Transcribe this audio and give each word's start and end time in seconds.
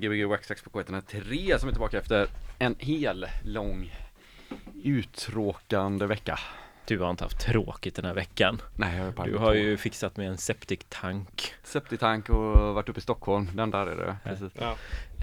Gbg 0.00 0.24
Waxtrax 0.26 0.62
på 0.62 0.70
K103 0.70 1.58
som 1.58 1.68
är 1.68 1.72
tillbaka 1.72 1.98
efter 1.98 2.28
en 2.58 2.74
hel 2.78 3.26
lång 3.44 3.92
uttråkande 4.84 6.06
vecka. 6.06 6.38
Du 6.86 6.98
har 6.98 7.10
inte 7.10 7.24
haft 7.24 7.40
tråkigt 7.40 7.94
den 7.96 8.04
här 8.04 8.14
veckan. 8.14 8.62
Nej, 8.76 8.96
jag 8.96 9.12
har 9.12 9.26
Du 9.26 9.36
har 9.36 9.46
på 9.50 9.54
ju 9.56 9.76
fixat 9.76 10.16
med 10.16 10.28
en 10.28 10.38
septiktank. 10.38 11.54
Septitank 11.62 12.28
och 12.30 12.74
varit 12.74 12.88
uppe 12.88 12.98
i 12.98 13.02
Stockholm. 13.02 13.48
Den 13.54 13.70
där 13.70 13.86
är 13.86 13.96
det. 13.96 14.16
Precis. 14.24 14.52
Ja, 14.54 14.76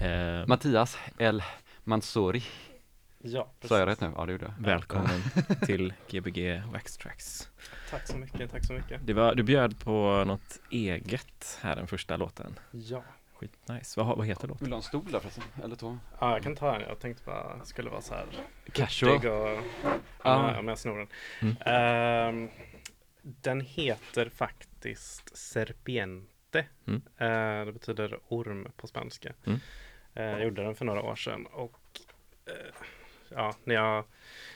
Eh, 0.04 0.46
Mattias 0.46 0.98
L. 1.18 1.42
Mansouri. 1.84 2.42
ja 3.18 3.52
Sa 3.64 3.78
jag 3.78 3.88
rätt 3.88 4.00
nu? 4.00 4.12
Ja, 4.16 4.26
det 4.26 4.32
gjorde 4.32 4.44
jag. 4.58 4.64
välkommen 4.66 5.22
till 5.66 5.92
Gbg 6.10 6.62
Waxtrax. 6.72 7.48
Tack 7.90 8.06
så 8.06 8.16
mycket, 8.16 8.50
tack 8.50 8.66
så 8.66 8.72
mycket. 8.72 9.06
Det 9.06 9.12
var, 9.12 9.34
du 9.34 9.42
bjöd 9.42 9.80
på 9.84 10.24
något 10.26 10.60
eget 10.70 11.58
här 11.62 11.76
den 11.76 11.86
första 11.86 12.16
låten. 12.16 12.58
Ja, 12.70 13.04
Skitnice. 13.40 14.00
Vad, 14.00 14.16
vad 14.16 14.26
heter 14.26 14.48
låten? 14.48 14.64
Vill 14.64 14.70
du 14.70 14.74
ha 14.74 14.78
en 14.78 14.82
stol 14.82 15.12
där 15.12 15.20
förresten? 15.20 15.44
Eller 15.64 15.76
två? 15.76 15.98
ja 16.20 16.32
jag 16.32 16.42
kan 16.42 16.56
ta 16.56 16.72
den. 16.72 16.80
Jag 16.88 16.98
tänkte 16.98 17.22
bara 17.24 17.56
det 17.56 17.66
skulle 17.66 17.90
vara 17.90 18.00
så 18.00 18.14
här 18.14 18.26
Casual. 18.72 19.26
och 19.26 19.58
Ah. 20.22 20.58
om 20.58 20.68
jag 20.68 20.78
snor 20.78 20.98
den. 20.98 21.08
Mm. 21.40 21.56
Ehm, 21.60 22.48
den 23.22 23.60
heter 23.60 24.28
faktiskt 24.28 25.36
Serpiente. 25.36 26.66
Mm. 26.86 27.02
Eh, 27.16 27.66
det 27.66 27.72
betyder 27.72 28.18
orm 28.28 28.68
på 28.76 28.86
spanska. 28.86 29.32
Mm. 29.46 29.58
Eh, 30.14 30.24
jag 30.24 30.44
gjorde 30.44 30.62
den 30.64 30.74
för 30.74 30.84
några 30.84 31.02
år 31.02 31.16
sedan 31.16 31.46
och 31.46 32.00
eh, 32.46 32.74
ja, 33.28 33.54
när 33.64 33.74
jag 33.74 34.04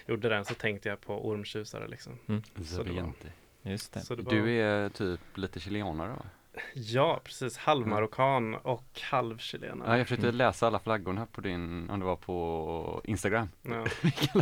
gjorde 0.07 0.29
den 0.29 0.45
så 0.45 0.55
tänkte 0.55 0.89
jag 0.89 1.01
på 1.01 1.27
ormtjusare 1.29 1.89
liksom. 1.89 2.19
Så 2.27 2.33
var- 2.33 2.65
Zoriente. 2.65 3.33
Just 3.63 3.93
det. 3.93 4.17
Det 4.17 4.23
var, 4.23 4.33
Du 4.33 4.51
är 4.61 4.89
typ 4.89 5.21
lite 5.35 5.61
chilenare 5.61 6.09
va? 6.09 6.25
Ja, 6.75 7.21
precis. 7.25 7.57
Halvmarockan 7.57 8.55
och 8.55 9.01
halvchilenare. 9.11 9.89
Ja, 9.91 9.99
jag 9.99 10.07
försökte 10.07 10.27
Mm. 10.27 10.37
läsa 10.37 10.67
alla 10.67 10.79
flaggorna 10.79 11.27
på 11.33 11.41
din, 11.41 11.91
om 11.91 12.01
det 12.01 12.07
var 12.07 12.17
på 12.17 13.01
Instagram. 13.05 13.49
Ja, 13.63 13.71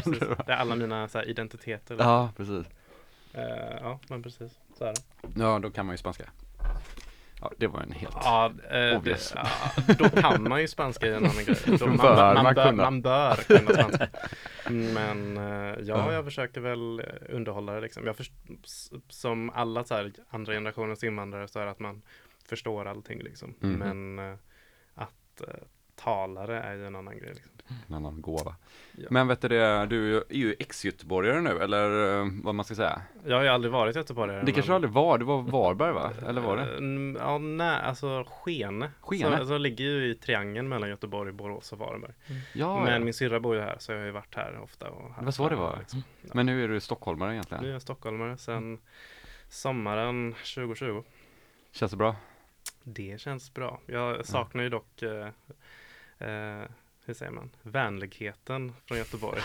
det 0.05 0.27
var. 0.27 0.45
Det 0.47 0.53
är 0.53 0.57
alla 0.57 0.77
mina 0.77 1.09
så 1.09 1.19
här, 1.19 1.29
identiteter. 1.29 1.97
Ja, 1.99 2.33
precis. 2.37 2.67
Eh, 3.35 3.77
ja, 3.81 3.99
men 4.09 4.23
precis. 4.23 4.59
Så 4.79 4.85
är 4.85 4.95
det. 4.95 5.41
Ja, 5.41 5.59
då 5.59 5.71
kan 5.71 5.87
man 5.87 5.93
ju 5.93 5.99
spanska. 5.99 6.25
Ja, 7.41 7.51
det 7.59 7.67
var 7.67 7.81
en 7.81 7.93
helt... 7.93 8.17
Ja, 8.23 8.47
eh, 8.71 9.03
det, 9.03 9.33
ja, 9.35 9.47
då 9.99 10.09
kan 10.09 10.49
man 10.49 10.61
ju 10.61 10.69
spanska 10.69 11.07
i 11.07 11.11
en 11.11 11.17
annan 11.17 11.45
grej. 11.45 11.57
Då 11.79 11.87
man, 11.87 11.97
Bör 11.97 12.35
man, 12.35 12.35
man 12.35 12.45
man, 12.45 12.55
bör, 12.55 12.65
kunna. 12.71 12.83
man 12.83 13.03
bör 13.03 13.35
kunna 13.37 13.71
spanska. 13.75 14.09
Men 14.71 15.37
eh, 15.37 15.45
ja, 15.81 15.83
Ja. 15.85 16.13
jag 16.13 16.25
försöker 16.25 16.61
väl 16.61 17.03
underhålla 17.29 17.73
det 17.73 17.81
liksom. 17.81 18.07
Jag 18.07 18.17
först, 18.17 18.33
som 19.09 19.51
alla 19.51 19.85
så 19.85 19.95
här, 19.95 20.13
andra 20.31 20.53
generationens 20.53 21.05
invandrare 21.05 21.49
så 21.49 21.59
är 21.59 21.65
det 21.65 21.71
att 21.71 21.81
man 21.81 22.03
förstår 22.49 22.85
allting 22.87 23.23
liksom. 23.23 23.55
Mhm. 23.61 23.73
Men 23.73 24.19
eh, 24.33 24.39
att 24.95 25.41
eh, 25.41 25.55
talare 26.05 26.61
är 26.63 26.75
ju 26.75 26.87
en 26.87 26.97
annan 26.97 27.19
grej. 27.19 27.29
Liksom. 27.35 27.51
en 27.89 27.95
annan 27.95 28.21
gåva. 28.23 28.55
Ja. 28.97 29.07
Men 29.11 29.29
vet 29.29 29.41
du 29.41 29.49
det, 29.49 29.87
du 29.87 30.17
är 30.17 30.25
ju 30.31 30.55
ex-göteborgare 30.59 31.41
nu, 31.41 31.59
eller 31.63 32.19
eh, 32.21 32.29
vad 32.43 32.55
man 32.55 32.65
ska 32.65 32.75
säga. 32.75 33.03
Jag 33.27 33.37
har 33.37 33.43
ju 33.43 33.49
aldrig 33.49 33.73
varit 33.73 33.97
göteborgare. 33.97 34.43
Det 34.47 34.53
kanske 34.53 34.71
men- 34.71 34.75
aldrig 34.75 34.93
var, 34.93 35.19
det 35.19 35.25
var 35.25 35.43
Varberg 35.43 35.93
va? 35.93 36.13
Eller 36.29 36.41
var 36.41 36.57
det? 36.57 36.63
Eh, 36.63 36.69
mm, 36.79 37.17
Ja, 37.21 37.39
nej, 37.39 37.81
alltså 37.83 38.25
Skene. 38.29 38.91
Skene? 39.01 39.39
Så, 39.39 39.47
så 39.47 39.59
ligger 39.59 39.85
ju 39.85 40.11
i 40.11 40.15
triangeln 40.15 40.69
mellan 40.69 40.89
Göteborg, 40.89 41.33
Borås 41.33 41.73
och 41.73 41.79
Varberg. 41.79 42.13
Ja, 42.53 42.85
Men 42.85 42.93
ja. 42.93 42.99
min 42.99 43.15
syrra 43.15 43.41
bor 43.41 43.55
ju 43.55 43.61
här 43.61 43.77
så 43.79 43.93
jag 43.93 43.99
har 43.99 44.07
ju 44.07 44.13
varit 44.13 44.35
här 44.35 44.61
ofta. 44.63 44.91
Och 44.91 45.11
Det 45.19 45.25
var 45.25 45.33
så 45.33 45.49
det 45.49 45.57
var. 45.57 45.77
Liksom. 45.79 46.03
men 46.35 46.47
nu 46.47 46.65
är 46.65 46.69
du 46.69 46.81
stockholmare 46.81 47.29
Nu 47.29 47.33
är 47.33 47.37
egentligen. 47.37 47.65
jag 47.73 47.83
stockholmare 47.83 48.37
sedan 48.37 48.79
sommaren 49.49 50.33
2020. 50.55 51.03
Känns 51.73 51.91
det 51.91 51.97
bra? 51.97 52.17
Det 52.83 53.21
känns 53.21 53.55
bra. 53.55 53.81
Jag 53.87 54.27
saknar 54.27 54.63
ju 54.63 54.69
dock, 54.69 55.03
eh, 55.03 55.29
eh, 56.21 56.71
hur 57.05 57.15
säger 57.15 57.33
man, 57.33 57.51
vänligheten 57.63 58.73
från 58.87 58.99
Göteborg. 58.99 59.41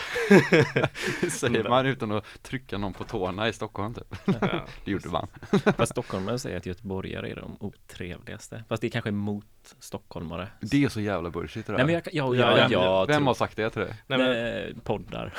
Säger 1.30 1.68
man 1.68 1.86
utan 1.86 2.12
att 2.12 2.24
trycka 2.42 2.78
någon 2.78 2.92
på 2.92 3.04
tårna 3.04 3.48
i 3.48 3.52
Stockholm 3.52 3.94
typ. 3.94 4.14
Ja, 4.24 4.34
Det 4.84 4.90
gjorde 4.90 5.08
man. 5.08 5.28
Fast 5.76 5.92
stockholmare 5.92 6.38
säger 6.38 6.56
att 6.56 6.66
göteborgare 6.66 7.30
är 7.30 7.36
de 7.36 7.56
otrevligaste. 7.60 8.64
Fast 8.68 8.80
det 8.80 8.86
är 8.86 8.90
kanske 8.90 9.10
mot 9.10 9.46
stockholmare. 9.78 10.48
Det 10.60 10.84
är 10.84 10.88
så 10.88 11.00
jävla 11.00 11.30
bullshit 11.30 11.66
det 11.66 11.72
där. 11.72 11.76
Nej 11.78 11.86
men 11.86 11.94
jag, 11.94 12.02
ja, 12.12 12.34
Ja, 12.34 12.50
ja, 12.50 12.54
vem- 12.56 12.72
jag 12.72 13.06
Vem 13.06 13.16
tror- 13.16 13.26
har 13.26 13.34
sagt 13.34 13.56
det 13.56 13.70
till 13.70 13.80
dig? 13.82 13.94
Nej, 14.06 14.18
men, 14.18 14.28
Nej, 14.30 14.74
poddar. 14.84 15.34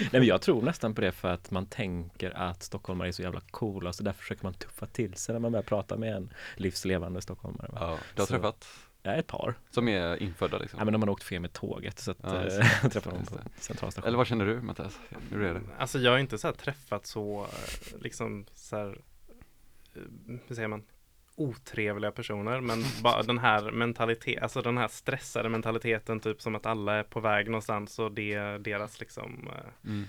Nej 0.00 0.08
men 0.12 0.24
jag 0.24 0.40
tror 0.40 0.62
nästan 0.62 0.94
på 0.94 1.00
det 1.00 1.12
för 1.12 1.28
att 1.28 1.50
man 1.50 1.66
tänker 1.66 2.30
att 2.30 2.62
stockholmare 2.62 3.08
är 3.08 3.12
så 3.12 3.22
jävla 3.22 3.40
coola 3.50 3.92
så 3.92 4.02
därför 4.02 4.18
försöker 4.22 4.44
man 4.44 4.54
tuffa 4.54 4.86
till 4.86 5.14
sig 5.14 5.32
när 5.32 5.40
man 5.40 5.52
börjar 5.52 5.62
prata 5.64 5.96
med 5.96 6.16
en 6.16 6.32
livslevande 6.56 7.20
stockholmare. 7.20 7.70
Ja, 7.74 7.98
du 8.14 8.20
har 8.22 8.26
Så- 8.26 8.32
träffat? 8.32 8.66
Ja, 9.02 9.12
ett 9.12 9.26
par. 9.26 9.54
Som 9.70 9.88
är 9.88 10.22
infödda 10.22 10.58
liksom? 10.58 10.78
Ja 10.78 10.84
men 10.84 10.92
de 10.92 11.02
har 11.02 11.08
åkt 11.08 11.22
fel 11.22 11.40
med 11.40 11.52
tåget 11.52 11.98
så 11.98 12.10
att 12.10 12.18
Ja, 12.22 12.44
just 12.44 12.60
eh, 12.60 12.66
jag 12.82 12.92
träffade 12.92 13.16
dem 13.16 13.26
på 13.26 13.38
centralstationen. 13.60 14.08
Eller 14.08 14.18
vad 14.18 14.26
känner 14.26 14.46
du 14.46 14.60
Mattias? 14.60 14.98
Hur 15.30 15.42
är 15.42 15.54
det? 15.54 15.60
alltså 15.78 15.98
jag 15.98 16.10
har 16.10 16.18
inte 16.18 16.38
så 16.38 16.48
här 16.48 16.54
träffat 16.54 17.06
så, 17.06 17.42
eh, 17.42 17.98
liksom 18.00 18.46
så 18.54 18.76
här, 18.76 18.98
eh, 19.94 20.02
hur 20.46 20.54
säger 20.54 20.68
man, 20.68 20.82
otrevliga 21.36 22.10
personer. 22.10 22.60
Men 22.60 22.82
bara 23.02 23.22
den 23.22 23.38
här 23.38 23.70
mentaliteten, 23.70 24.42
alltså 24.42 24.62
den 24.62 24.78
här 24.78 24.88
stressade 24.88 25.48
mentaliteten 25.48 26.20
typ 26.20 26.42
som 26.42 26.54
att 26.54 26.66
alla 26.66 26.94
är 26.94 27.02
på 27.02 27.20
väg 27.20 27.46
någonstans 27.46 27.98
och 27.98 28.12
det 28.12 28.34
är 28.34 28.58
deras 28.58 29.00
liksom 29.00 29.48
eh, 29.48 29.90
Mm. 29.90 30.04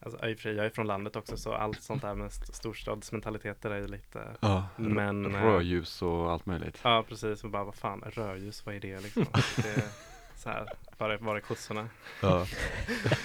Alltså, 0.00 0.26
i 0.26 0.32
och 0.34 0.36
för 0.38 0.42
sig, 0.42 0.54
jag 0.54 0.66
är 0.66 0.70
från 0.70 0.86
landet 0.86 1.16
också 1.16 1.36
så 1.36 1.52
allt 1.52 1.82
sånt 1.82 2.02
här 2.02 2.14
med 2.14 2.26
st- 2.26 2.52
storstadsmentaliteter 2.52 3.70
är 3.70 3.78
ju 3.78 3.86
lite 3.88 4.36
Ja, 4.40 4.68
Men, 4.76 5.34
eh, 5.34 5.44
rödljus 5.44 6.02
och 6.02 6.32
allt 6.32 6.46
möjligt. 6.46 6.80
Ja 6.82 7.04
precis, 7.08 7.44
och 7.44 7.50
bara 7.50 7.64
vad 7.64 7.74
fan, 7.74 8.04
rödljus, 8.06 8.66
vad 8.66 8.74
är 8.74 8.80
det 8.80 9.00
liksom? 9.00 9.26
Det 9.56 9.68
är 9.68 9.82
så 10.36 10.48
här, 10.50 10.66
var 10.98 11.10
är, 11.10 11.18
var 11.18 11.36
är 11.36 11.40
kossorna? 11.40 11.88
Ja. 12.22 12.46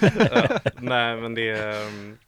ja, 0.00 0.58
nej 0.78 1.16
men 1.20 1.34
det 1.34 1.48
är 1.50 1.86
um, 1.86 2.18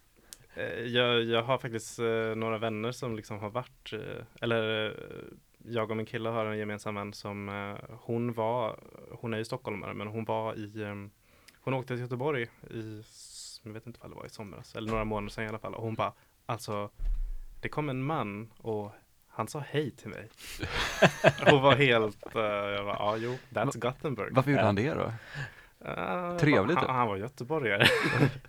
eh, 0.55 0.65
jag, 0.83 1.23
jag 1.25 1.43
har 1.43 1.59
faktiskt 1.59 1.99
eh, 1.99 2.35
några 2.37 2.59
vänner 2.59 2.93
som 2.93 3.17
liksom 3.17 3.39
har 3.39 3.51
varit 3.51 3.93
Eller 4.41 4.97
jag 5.65 5.91
och 5.91 5.97
min 5.97 6.07
kille 6.07 6.29
har 6.29 6.47
en 6.47 6.59
gemensam 6.59 6.95
vän 6.95 7.12
som 7.12 7.49
Hon 8.01 8.33
var 8.33 8.81
Hon 9.11 9.35
är 9.35 9.39
ju 9.39 9.45
stockholmare 9.45 9.95
men 9.95 10.07
hon 10.07 10.25
var 10.25 10.55
i 10.55 10.83
um, 10.85 11.11
Hon 11.61 11.75
åkte 11.75 11.95
till 11.95 12.01
Göteborg 12.03 12.43
i 12.71 13.03
Jag 13.62 13.73
vet 13.73 13.87
inte 13.87 13.99
vad 14.02 14.11
det 14.11 14.14
var 14.14 14.26
i 14.26 14.28
somras 14.28 14.75
Eller 14.76 14.90
några 14.90 15.04
månader 15.04 15.28
sedan 15.31 15.45
i 15.45 15.49
alla 15.49 15.59
fall 15.59 15.75
och 15.75 15.83
hon 15.83 15.95
bara 15.95 16.12
Alltså 16.47 16.90
Det 17.61 17.69
kom 17.69 17.88
en 17.88 18.02
man 18.04 18.52
och 18.59 18.92
han 19.35 19.49
sa 19.49 19.64
hej 19.69 19.90
till 19.90 20.09
mig. 20.09 20.28
Hon 21.50 21.62
var 21.62 21.75
helt, 21.76 22.37
uh, 22.37 22.42
jag 22.42 22.85
bara, 22.85 22.97
ja 22.99 23.16
jo, 23.16 23.37
that's 23.50 23.78
Gothenburg. 23.78 24.35
Varför 24.35 24.50
gjorde 24.50 24.62
han 24.64 24.75
det 24.75 24.95
då? 24.95 25.12
Uh, 25.88 26.37
Trevligt, 26.37 26.78
Han, 26.78 26.97
han 26.97 27.09
var 27.09 27.16
göteborgare. 27.16 27.87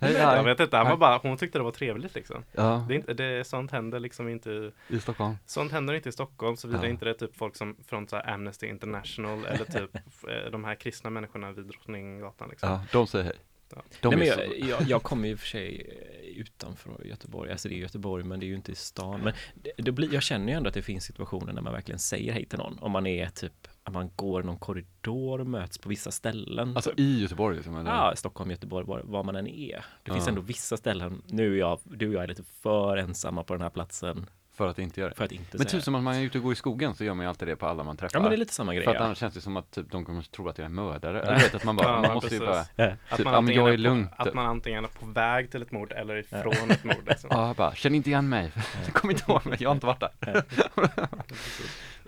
Jag 0.00 0.44
vet 0.44 0.60
inte, 0.60 0.76
han 0.76 0.88
var 0.88 0.96
bara, 0.96 1.18
hon 1.18 1.36
tyckte 1.36 1.58
det 1.58 1.62
var 1.62 1.70
trevligt 1.70 2.14
liksom. 2.14 2.44
Ja, 2.52 2.84
Det 2.88 2.94
är 2.94 2.96
inte, 2.96 3.14
det, 3.14 3.44
sånt 3.46 3.70
händer 3.70 4.00
liksom 4.00 4.28
inte 4.28 4.72
i, 4.88 5.00
Stockholm. 5.00 5.34
sånt 5.46 5.72
händer 5.72 5.94
inte 5.94 6.08
i 6.08 6.12
Stockholm 6.12 6.56
såvida 6.56 6.82
Ja. 6.84 6.88
inte 6.88 7.04
det 7.04 7.10
är 7.10 7.14
typ 7.14 7.36
folk 7.36 7.56
som 7.56 7.76
från 7.86 8.08
så 8.08 8.16
Amnesty 8.16 8.66
International 8.66 9.44
eller 9.44 9.64
typ 9.64 9.94
eh, 10.28 10.50
de 10.52 10.64
här 10.64 10.74
kristna 10.74 11.10
människorna 11.10 11.52
vid 11.52 11.66
Drottninggatan 11.66 12.48
liksom. 12.48 12.68
Ja, 12.70 12.82
de 12.92 13.06
säger 13.06 13.24
hej. 13.24 13.36
Ja. 13.70 13.82
De 14.00 14.08
Nej, 14.08 14.18
men 14.18 14.26
jag, 14.28 14.68
jag, 14.68 14.82
jag 14.88 15.02
kommer 15.02 15.28
ju 15.28 15.36
för 15.36 15.46
sig 15.46 16.00
utanför 16.36 17.04
Göteborg, 17.04 17.50
alltså 17.50 17.68
det 17.68 17.74
är 17.74 17.78
Göteborg 17.78 18.24
men 18.24 18.40
det 18.40 18.46
är 18.46 18.48
ju 18.48 18.54
inte 18.54 18.72
i 18.72 18.74
stan. 18.74 19.20
Men 19.20 19.32
det, 19.54 19.72
det 19.76 19.92
blir, 19.92 20.14
jag 20.14 20.22
känner 20.22 20.46
ju 20.48 20.52
ändå 20.56 20.68
att 20.68 20.74
det 20.74 20.82
finns 20.82 21.04
situationer 21.04 21.52
när 21.52 21.62
man 21.62 21.72
verkligen 21.72 21.98
säger 21.98 22.32
hej 22.32 22.44
till 22.46 22.58
någon. 22.58 22.78
Om 22.78 22.92
man 22.92 23.06
är 23.06 23.26
typ, 23.28 23.68
att 23.82 23.92
man 23.92 24.10
går 24.16 24.42
någon 24.42 24.58
korridor 24.58 25.40
och 25.40 25.46
möts 25.46 25.78
på 25.78 25.88
vissa 25.88 26.10
ställen. 26.10 26.76
Alltså 26.76 26.92
i 26.96 27.20
Göteborg 27.20 27.56
liksom? 27.56 27.76
Eller? 27.76 27.90
Ja, 27.90 28.12
Stockholm, 28.16 28.50
Göteborg, 28.50 28.86
var, 28.86 29.00
var 29.04 29.24
man 29.24 29.36
än 29.36 29.46
är. 29.46 29.84
Det 30.02 30.12
finns 30.12 30.24
Ja. 30.24 30.28
ändå 30.28 30.40
vissa 30.40 30.76
ställen, 30.76 31.22
nu 31.26 31.54
är 31.54 31.58
jag, 31.58 31.78
du 31.84 32.08
och 32.08 32.14
jag 32.14 32.22
är 32.22 32.28
lite 32.28 32.44
för 32.62 32.96
ensamma 32.96 33.44
på 33.44 33.54
den 33.54 33.62
här 33.62 33.70
platsen 33.70 34.26
För 34.56 34.66
att 34.68 34.78
inte 34.78 35.00
göra 35.00 35.10
det. 35.10 35.16
för 35.16 35.24
att 35.24 35.32
inte 35.32 35.58
Men 35.58 35.66
typ 35.66 35.82
som 35.82 35.94
att 35.94 36.02
man 36.02 36.14
är 36.14 36.22
ute 36.22 36.38
och 36.38 36.44
går 36.44 36.52
i 36.52 36.56
skogen 36.56 36.94
så 36.94 37.04
gör 37.04 37.14
man 37.14 37.24
ju 37.24 37.28
alltid 37.28 37.48
det 37.48 37.56
på 37.56 37.66
alla 37.66 37.84
man 37.84 37.96
träffar. 37.96 38.18
Ja 38.18 38.22
men 38.22 38.30
det 38.30 38.36
är 38.36 38.38
lite 38.38 38.52
samma 38.54 38.74
grej. 38.74 38.84
För 38.84 38.90
att 38.90 38.96
ja. 38.98 39.04
annars 39.04 39.18
känns 39.18 39.34
det 39.34 39.40
som 39.40 39.56
att 39.56 39.70
typ, 39.70 39.90
de 39.90 40.04
kommer 40.04 40.22
tro 40.22 40.48
att 40.48 40.58
jag 40.58 40.64
är 40.64 40.68
mördare. 40.68 41.20
Eller 41.22 41.34
vet 41.34 41.54
att 41.54 41.64
man 41.64 41.76
bara, 41.76 41.88
Ja, 41.92 42.00
man 42.02 42.14
måste 42.14 42.34
ju 42.34 42.40
bara, 42.40 42.64
Ja. 42.76 42.84
Att, 43.08 43.16
Typ, 43.16 43.24
man 43.24 43.34
ja, 43.34 43.40
men 43.40 43.44
antingen 43.44 43.64
jag 43.64 43.72
är 43.72 43.76
på, 43.76 43.80
lugn, 43.82 44.08
att 44.16 44.24
typ. 44.26 44.34
man 44.34 44.46
antingen 44.46 44.84
är 44.84 44.88
på 44.88 45.06
väg 45.06 45.50
till 45.50 45.62
ett 45.62 45.70
mord 45.72 45.92
eller 45.92 46.16
ifrån 46.16 46.70
ett 46.70 46.84
mord 46.84 47.06
liksom. 47.08 47.28
ja 47.32 47.54
bara, 47.56 47.74
känn 47.74 47.94
inte 47.94 48.10
igen 48.10 48.28
mig. 48.28 48.52
Jag 48.84 48.94
kommer 48.94 49.14
inte 49.14 49.32
ihåg 49.32 49.46
mig, 49.46 49.56
jag 49.60 49.68
har 49.68 49.74
inte 49.74 49.86
varit 49.86 50.00
där. 50.00 50.42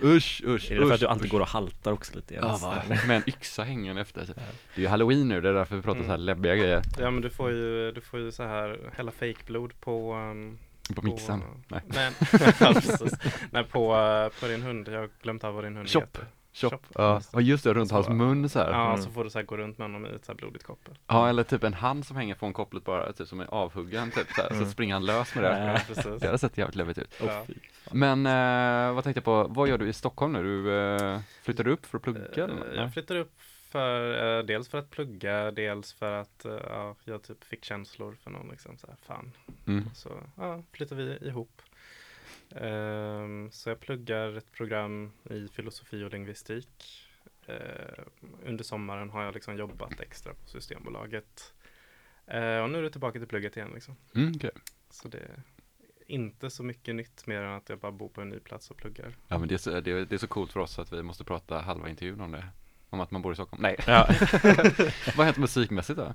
usch, 0.03 0.43
usch, 0.47 0.71
Är 0.71 0.75
det 0.81 0.87
för 0.87 0.87
att 0.87 0.93
usch, 0.95 1.01
du 1.01 1.07
alltid 1.07 1.25
usch. 1.27 1.31
går 1.33 1.41
och 1.41 1.49
haltar 1.49 1.93
också 1.93 2.17
lite? 2.17 2.35
Ja, 2.35 2.83
med 3.07 3.17
en 3.17 3.23
yxa 3.29 3.63
hängande 3.63 4.03
efter. 4.03 4.27
Det 4.27 4.33
är 4.75 4.81
ju 4.81 4.89
halloween 4.89 5.29
nu, 5.29 5.41
det 5.41 5.49
är 5.49 5.53
därför 5.53 5.77
vi 5.77 5.83
pratar 5.83 6.01
så 6.01 6.07
här 6.07 6.15
Mm. 6.15 6.25
läbbiga 6.27 6.55
grejer. 6.57 6.83
Ja 6.99 7.11
men 7.11 7.23
du 7.23 7.31
får 7.31 7.51
ju, 7.51 7.93
du 7.93 8.01
får 8.01 8.21
ju 8.21 8.33
så 8.33 8.43
här 8.43 8.79
hälla 8.97 9.11
fejkblod 9.11 9.81
på 9.81 10.15
um, 10.15 10.59
På 10.95 11.03
mixen. 11.03 11.43
Nej. 11.69 11.81
Nej, 11.87 12.13
precis. 12.59 13.13
Nej 13.51 13.65
på, 13.65 13.89
på 14.41 14.47
din 14.47 14.63
hund, 14.63 14.89
jag 14.89 15.01
har 15.01 15.09
glömt 15.23 15.45
av 15.45 15.55
vad 15.55 15.65
din 15.65 15.77
hund 15.77 15.89
Chop. 15.89 16.03
heter 16.03 16.27
Chop. 16.53 16.73
Chop. 16.73 16.87
Ja, 17.33 17.41
just 17.41 17.65
det, 17.65 17.75
runt 17.75 17.89
Så 17.89 17.95
hans 17.95 18.09
mun 18.09 18.49
så 18.49 18.59
här. 18.59 18.71
Ja, 18.71 18.87
Mm. 18.91 19.03
så 19.03 19.11
får 19.11 19.25
du 19.25 19.31
så 19.31 19.39
här 19.39 19.47
gå 19.47 19.57
runt 19.57 19.79
med 19.79 19.85
honom 19.85 20.07
i 20.07 20.09
ett 20.15 20.25
så 20.25 20.33
här 20.33 20.37
blodigt 20.37 20.65
koppel. 20.65 20.99
Ja, 21.07 21.29
eller 21.29 21.43
typ 21.43 21.65
en 21.65 21.75
hand 21.75 22.07
som 22.07 22.17
hänger 22.17 22.35
från 22.35 22.53
kopplet 22.53 22.85
bara, 22.85 23.13
typ 23.13 23.29
som 23.29 23.41
är 23.41 23.47
avhuggen 23.47 24.11
typ 24.11 24.27
så, 24.33 24.43
här, 24.43 24.49
så 24.49 24.55
Mm. 24.55 24.69
springer 24.71 24.95
han 24.95 25.07
lös 25.07 25.35
med 25.35 25.45
det. 25.45 25.73
Ja, 25.73 25.95
precis. 25.95 26.21
Det 26.21 26.27
hade 26.27 26.39
sett 26.39 26.59
jävligt 26.59 26.77
läbbigt 26.77 26.99
ut. 26.99 27.21
Ja. 27.27 27.45
Men 27.93 28.27
eh, 28.27 28.95
vad 28.95 29.05
tänkte 29.05 29.19
jag 29.19 29.25
på, 29.25 29.47
vad 29.49 29.69
gör 29.69 29.79
du 29.79 29.89
i 29.89 29.93
Stockholm 29.93 30.33
nu? 30.33 30.43
Du 30.43 30.73
eh, 30.97 31.21
flyttade 31.43 31.71
upp 31.71 31.87
för 31.87 31.97
att 31.99 32.03
plugga 32.05 32.21
eller? 32.45 32.75
Eh. 32.75 32.81
Jag 32.83 32.93
flyttade 32.93 33.21
upp 33.21 33.33
för, 33.71 34.39
eh, 34.39 34.45
dels 34.45 34.69
för 34.69 34.79
att 34.79 34.91
plugga, 34.91 35.51
dels 35.51 35.93
för 35.93 36.13
att 36.13 36.45
eh, 36.45 36.61
ja, 36.65 36.97
jag 37.05 37.23
typ 37.23 37.45
fick 37.45 37.65
känslor 37.65 38.17
för 38.23 38.31
någon 38.31 38.49
liksom 38.49 38.79
så 38.79 38.87
här, 38.87 38.97
fan. 39.03 39.33
Mm. 39.67 39.85
Så 39.95 40.23
ja, 40.37 40.63
flyttade 40.73 41.05
vi 41.05 41.29
ihop. 41.29 41.63
Ehm, 42.51 43.51
så 43.51 43.69
jag 43.69 43.81
pluggar 43.81 44.37
ett 44.37 44.53
program 44.53 45.13
i 45.31 45.49
filosofi 45.49 46.05
och 46.05 46.11
lingvistik. 46.11 47.03
Eh, 47.47 48.05
under 48.47 48.65
sommaren 48.65 49.11
har 49.11 49.25
jag 49.25 49.35
liksom 49.35 49.57
jobbat 49.57 50.01
extra 50.01 50.35
på 50.35 50.49
Systembolaget. 50.49 51.55
Eh, 52.27 52.59
och 52.59 52.71
nu 52.71 52.79
är 52.79 52.83
det 52.83 52.91
tillbaka 52.91 53.19
till 53.19 53.29
plugget 53.29 53.57
igen 53.57 53.71
liksom. 53.75 53.97
Mm, 54.15 54.33
okej. 54.37 54.51
Så 54.91 55.09
det 55.09 55.19
är 55.19 55.43
inte 56.07 56.51
så 56.51 56.63
mycket 56.63 56.95
nytt 56.95 57.27
mer 57.27 57.41
än 57.41 57.55
att 57.55 57.69
jag 57.69 57.79
bara 57.79 57.93
bor 57.93 58.09
på 58.09 58.21
en 58.21 58.29
ny 58.29 58.39
plats 58.39 58.71
och 58.71 58.77
pluggar. 58.77 59.17
Ja 59.29 59.39
men 59.39 59.49
det 59.49 59.55
är, 59.55 59.59
så, 59.59 59.81
det, 59.81 59.91
är, 59.91 60.05
det 60.05 60.15
är 60.15 60.19
så 60.19 60.27
coolt 60.27 60.53
för 60.53 60.61
oss 60.61 60.79
att 60.79 60.93
vi 60.93 61.03
måste 61.03 61.25
prata 61.25 61.59
halva 61.59 61.89
intervjun 61.89 62.21
om 62.21 62.33
det. 62.33 62.45
Om 62.97 63.01
att 63.01 63.11
man 63.11 63.23
bor 63.23 63.33
i 63.33 63.35
Stockholm. 63.35 63.63
Nej, 63.63 63.77
Ja. 63.87 64.07
vad 65.07 65.17
har 65.17 65.25
hänt 65.25 65.37
musikmässigt 65.37 65.99
då? 65.99 66.15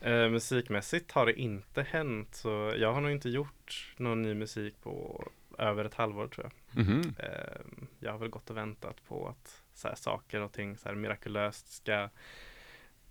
Eh, 0.00 0.28
musikmässigt 0.28 1.12
har 1.12 1.26
det 1.26 1.40
inte 1.40 1.82
hänt 1.82 2.34
så 2.34 2.74
jag 2.76 2.92
har 2.92 3.00
nog 3.00 3.10
inte 3.10 3.28
gjort 3.28 3.94
någon 3.96 4.22
ny 4.22 4.34
musik 4.34 4.74
på 4.82 5.24
över 5.58 5.84
ett 5.84 5.94
halvår 5.94 6.28
tror 6.28 6.50
jag. 6.72 6.84
Mhm. 6.84 7.14
Eh, 7.18 7.60
jag 8.00 8.12
har 8.12 8.18
väl 8.18 8.28
gått 8.28 8.50
och 8.50 8.56
väntat 8.56 8.96
på 9.08 9.28
att 9.28 9.62
så 9.74 9.88
här, 9.88 9.94
saker 9.94 10.40
och 10.40 10.52
ting 10.52 10.76
så 10.76 10.88
här, 10.88 10.96
mirakulöst 10.96 11.72
ska 11.72 12.08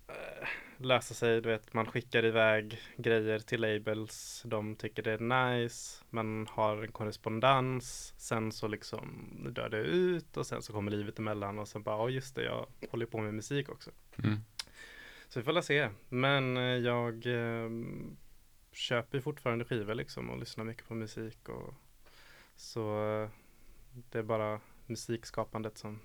eh, 0.08 0.48
lösa 0.76 1.14
sig. 1.14 1.40
Du 1.40 1.48
vet, 1.48 1.72
man 1.72 1.86
skickar 1.86 2.24
iväg 2.24 2.80
grejer 2.96 3.38
till 3.38 3.60
labels. 3.60 4.42
De 4.46 4.76
tycker 4.76 5.02
det 5.02 5.12
är 5.12 5.58
nice. 5.58 6.04
Man 6.10 6.46
har 6.50 6.82
en 6.82 6.92
korrespondens. 6.92 8.14
Sen 8.16 8.52
så 8.52 8.68
liksom 8.68 9.30
dör 9.50 9.68
det 9.68 9.80
ut 9.80 10.36
och 10.36 10.46
sen 10.46 10.62
så 10.62 10.72
kommer 10.72 10.90
livet 10.90 11.18
emellan 11.18 11.58
och 11.58 11.68
sen 11.68 11.82
bara, 11.82 11.96
ja 11.96 12.08
just 12.08 12.34
det, 12.34 12.44
jag 12.44 12.66
håller 12.90 13.06
på 13.06 13.18
med 13.18 13.34
musik 13.34 13.68
också. 13.68 13.90
Mm. 14.24 14.36
Så 15.28 15.40
vi 15.40 15.44
får 15.44 15.52
la 15.52 15.62
se. 15.62 15.90
Men 16.08 16.56
eh, 16.56 16.62
jag 16.62 17.26
eh, 17.26 17.70
köper 18.72 19.20
fortfarande 19.20 19.64
skivor 19.64 19.94
liksom 19.94 20.30
och 20.30 20.38
lyssnar 20.38 20.64
mycket 20.64 20.88
på 20.88 20.94
musik 20.94 21.48
och 21.48 21.74
så 22.56 23.04
eh, 23.04 23.28
det 23.92 24.18
är 24.18 24.22
bara 24.22 24.60
musikskapandet 24.86 25.78
som 25.78 26.00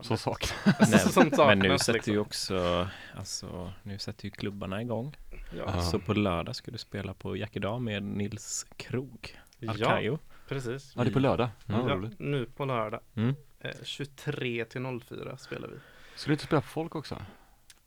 Så 0.00 0.16
saknas. 0.16 0.54
Nej, 0.90 0.98
som 0.98 1.12
saknas, 1.12 1.38
men 1.38 1.58
nu 1.58 1.78
sätter 1.78 1.92
liksom. 1.92 2.12
ju 2.12 2.18
också, 2.18 2.88
alltså, 3.16 3.72
nu 3.82 3.98
sätter 3.98 4.24
ju 4.24 4.30
klubbarna 4.30 4.82
igång. 4.82 5.16
Ja, 5.30 5.64
Ja. 5.66 5.82
Så 5.82 5.98
på 5.98 6.14
lördag 6.14 6.56
ska 6.56 6.70
du 6.70 6.78
spela 6.78 7.14
på 7.14 7.36
Jackedal 7.36 7.80
med 7.80 8.02
Nils 8.02 8.66
Krog, 8.76 9.38
ja 9.58 9.70
Alcaio. 9.70 10.18
precis. 10.48 10.92
Ja 10.96 11.04
det 11.04 11.10
är 11.10 11.12
på 11.12 11.18
lördag. 11.18 11.48
Ja, 11.66 11.74
Mm. 11.74 11.88
Ja, 11.88 11.94
roligt. 11.94 12.18
nu 12.18 12.46
på 12.46 12.64
lördag. 12.64 13.00
Mm. 13.14 13.34
Eh, 13.60 13.70
23 13.82 14.64
till 14.64 15.00
04 15.08 15.36
spelar 15.38 15.68
vi. 15.68 15.76
Skulle 16.16 16.30
du 16.30 16.34
inte 16.34 16.44
spela 16.44 16.60
på 16.60 16.68
folk 16.68 16.94
också? 16.94 17.16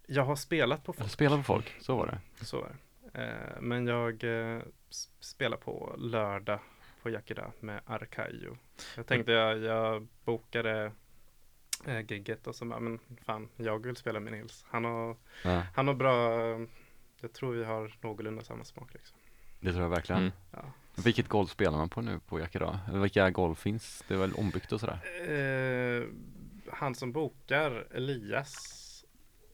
Jag 0.08 0.24
har 0.26 0.36
spelat 0.36 0.84
på 0.84 0.94
folk, 0.94 1.10
spela 1.12 1.38
på 1.38 1.44
folk, 1.44 1.74
så 1.82 1.96
var 1.96 2.08
det. 2.08 2.46
så 2.46 2.64
är 2.66 2.76
det. 3.14 3.22
eh, 3.24 3.62
Men 3.62 3.88
jag 3.88 4.24
eh, 4.24 4.62
spelar 5.20 5.58
på 5.58 5.96
lördag 5.98 6.60
på 7.04 7.10
Yakida 7.10 7.52
med 7.60 7.82
Arcaio. 7.86 8.58
Jag 8.96 9.08
tänkte 9.08 9.32
jag, 9.32 9.58
jag 9.58 10.08
bokade 10.26 10.92
eh, 11.88 12.00
gigget 12.12 12.48
och 12.48 12.56
så 12.56 12.66
bara, 12.66 12.80
men 12.80 13.00
fan, 13.26 13.50
jag 13.58 13.86
vill 13.86 13.96
spela 13.96 14.20
med 14.20 14.34
Nils. 14.34 14.66
Han 14.70 14.86
har, 14.86 15.16
Ja, 15.44 15.64
han 15.76 15.88
har 15.88 15.96
bra, 15.96 16.42
eh, 16.42 16.62
jag 17.22 17.34
tror 17.34 17.54
vi 17.54 17.64
har 17.64 17.96
någorlunda 18.02 18.44
samma 18.44 18.64
smak 18.64 18.94
liksom. 18.94 19.18
det 19.60 19.72
tror 19.72 19.84
jag 19.84 19.90
verkligen. 19.90 20.22
Mm. 20.22 20.34
Ja. 20.52 20.60
Vilket 20.96 21.28
golv 21.28 21.48
spelar 21.48 21.78
man 21.78 21.90
på 21.90 22.02
nu 22.02 22.20
på 22.20 22.38
Eller 22.40 23.00
vilka 23.00 23.30
golv 23.30 23.56
finns? 23.56 24.04
Det 24.08 24.14
är 24.14 24.18
väl 24.18 24.34
ombyggt 24.34 24.72
och 24.72 24.80
sådär? 24.80 25.00
Eh, 25.30 26.08
han 26.74 26.96
som 26.96 27.12
bokar, 27.12 27.88
Elias, 27.92 29.06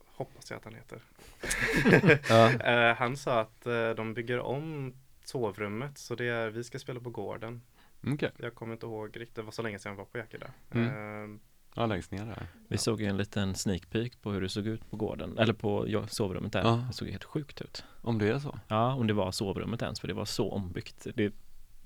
hoppas 0.06 0.50
jag 0.50 0.58
att 0.58 0.64
han 0.64 0.74
heter. 0.74 1.02
Ja. 2.28 2.50
Eh, 2.72 2.96
han 2.96 3.16
sa 3.16 3.40
att 3.40 3.66
eh, 3.66 3.90
de 3.90 4.14
bygger 4.14 4.40
om 4.40 4.94
sovrummet 5.24 5.98
så 5.98 6.14
det 6.14 6.24
är, 6.24 6.48
vi 6.50 6.64
ska 6.64 6.78
spela 6.78 7.00
på 7.00 7.10
gården. 7.10 7.62
Okej, 8.06 8.30
Jag 8.36 8.54
kommer 8.54 8.72
inte 8.72 8.86
ihåg 8.86 9.20
riktigt, 9.20 9.34
det 9.34 9.42
var 9.42 9.50
så 9.52 9.62
länge 9.62 9.78
sedan 9.78 9.92
jag 9.92 9.96
var 9.96 10.04
på 10.04 10.18
Yakida. 10.18 10.46
Mm. 10.70 10.86
Eh, 10.86 11.38
ja 11.78 11.86
längst 11.86 12.10
ner 12.10 12.24
där. 12.26 12.46
Vi 12.68 12.78
såg 12.78 13.00
ju 13.00 13.06
en 13.06 13.16
liten 13.16 13.54
sneak 13.54 13.90
peek 13.90 14.22
på 14.22 14.32
hur 14.32 14.40
det 14.40 14.48
såg 14.48 14.66
ut 14.66 14.90
på 14.90 14.96
gården, 14.96 15.38
eller 15.38 15.52
på 15.52 15.84
ja, 15.88 16.06
sovrummet 16.06 16.52
där. 16.52 16.62
Ja. 16.62 16.84
Det 16.88 16.94
såg 16.94 17.08
helt 17.08 17.24
sjukt 17.24 17.60
ut. 17.60 17.84
Om 18.02 18.18
det 18.18 18.28
är 18.28 18.38
så. 18.38 18.58
Ja, 18.68 18.94
om 18.94 19.06
det 19.06 19.12
var 19.12 19.32
sovrummet 19.32 19.82
ens, 19.82 20.00
för 20.00 20.08
det 20.08 20.14
var 20.14 20.24
så 20.24 20.50
ombyggt. 20.52 21.06
Det 21.14 21.32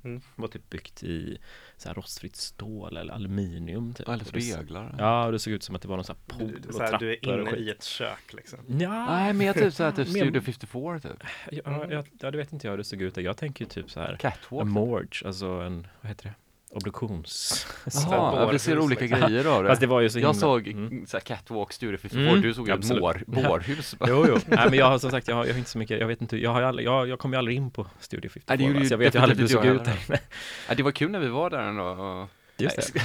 Mm. 0.04 0.20
var 0.36 0.48
typ 0.48 0.70
byggt 0.70 1.02
i 1.02 1.38
så 1.76 1.88
här 1.88 1.94
rostfritt 1.94 2.36
stål 2.36 2.96
eller 2.96 3.12
aluminium 3.12 3.94
typ. 3.94 4.06
Ja, 4.06 4.12
eller 4.14 4.24
speglar. 4.24 4.94
ja, 4.98 5.26
och 5.26 5.32
det 5.32 5.38
såg 5.38 5.52
ut 5.52 5.62
som 5.62 5.74
att 5.76 5.82
det 5.82 5.88
var 5.88 5.96
någon 5.96 6.04
sån 6.04 6.16
här 6.28 6.38
pool 6.38 6.58
du, 6.62 6.68
och 6.68 6.74
så 6.74 6.82
här, 6.82 6.98
du 6.98 7.12
är 7.12 7.16
trappor 7.16 7.38
och 7.40 7.48
inne 7.48 7.56
i 7.58 7.70
ett 7.70 7.82
kök 7.84 8.32
liksom. 8.32 8.58
Ja, 8.68 9.06
Nej, 9.06 9.32
men 9.32 9.46
jag 9.46 9.56
typ 9.56 9.74
såhär 9.74 9.90
typ 9.90 9.96
Men- 10.12 10.14
Studio 10.14 10.40
54 10.40 11.00
typ. 11.00 11.22
ja, 11.50 11.86
jag, 11.90 12.08
ja, 12.20 12.30
det 12.30 12.36
vet 12.38 12.52
inte 12.52 12.66
jag 12.66 12.72
hur 12.72 12.78
det 12.78 12.84
såg 12.84 13.02
ut. 13.02 13.16
Jag 13.16 13.36
tänker 13.36 13.64
typ 13.64 13.90
så 13.90 14.00
här 14.00 14.16
Catwalk. 14.16 14.62
en 14.62 14.68
morge, 14.70 15.26
alltså 15.26 15.46
en, 15.46 15.86
vad 16.00 16.08
heter 16.08 16.24
det? 16.24 16.34
Obduktions... 16.74 17.66
Jaha, 17.94 18.40
ja, 18.40 18.50
vi 18.50 18.58
ser 18.58 18.78
olika 18.78 19.06
grejer 19.06 19.44
av 19.44 19.64
Fast 19.66 19.80
det 19.80 19.86
det. 19.86 19.90
var 19.90 20.00
ju 20.00 20.10
så 20.10 20.18
himla... 20.18 20.28
Jag 20.28 20.36
såg 20.36 20.68
Mm. 20.68 21.06
såhär 21.06 21.20
Catwalk 21.24 21.72
Studio 21.72 21.98
54, 21.98 22.28
Mm, 22.30 22.42
du 22.42 22.54
såg 22.54 22.68
ju 22.68 22.74
ett 22.74 22.88
mår, 22.90 23.22
bårhus. 23.26 23.96
Jo, 24.08 24.24
jo. 24.28 24.38
Nej, 24.46 24.66
men 24.70 24.78
jag 24.78 24.86
har 24.86 24.98
som 24.98 25.10
sagt, 25.10 25.28
jag 25.28 25.34
har, 25.36 25.44
jag 25.46 25.52
har 25.54 25.58
inte 25.58 25.70
så 25.70 25.78
mycket, 25.78 26.00
jag 26.00 26.06
vet 26.06 26.20
inte, 26.22 26.36
jag 26.36 26.50
har 26.52 26.62
aldrig, 26.62 26.86
jag, 26.86 27.08
jag 27.08 27.18
kom 27.18 27.32
ju 27.32 27.38
aldrig 27.38 27.56
in 27.56 27.70
på 27.70 27.86
Studio 28.00 28.30
54. 28.30 28.44
Nej, 28.48 28.58
det 28.58 28.64
gjorde 28.64 28.78
ju 28.78 28.86
så 28.88 28.92
jag 28.92 28.98
vet 28.98 29.14
ju 29.14 29.18
aldrig 29.18 29.38
hur 29.38 29.46
det 29.46 29.52
såg 29.52 29.66
ut. 29.66 29.82
Ja, 30.68 30.74
det 30.74 30.82
var 30.82 30.92
kul 30.92 31.10
när 31.10 31.20
vi 31.20 31.28
var 31.28 31.50
där 31.50 31.62
ändå. 31.62 31.84
och- 31.84 32.28
Just 32.58 32.94
det. 32.94 33.00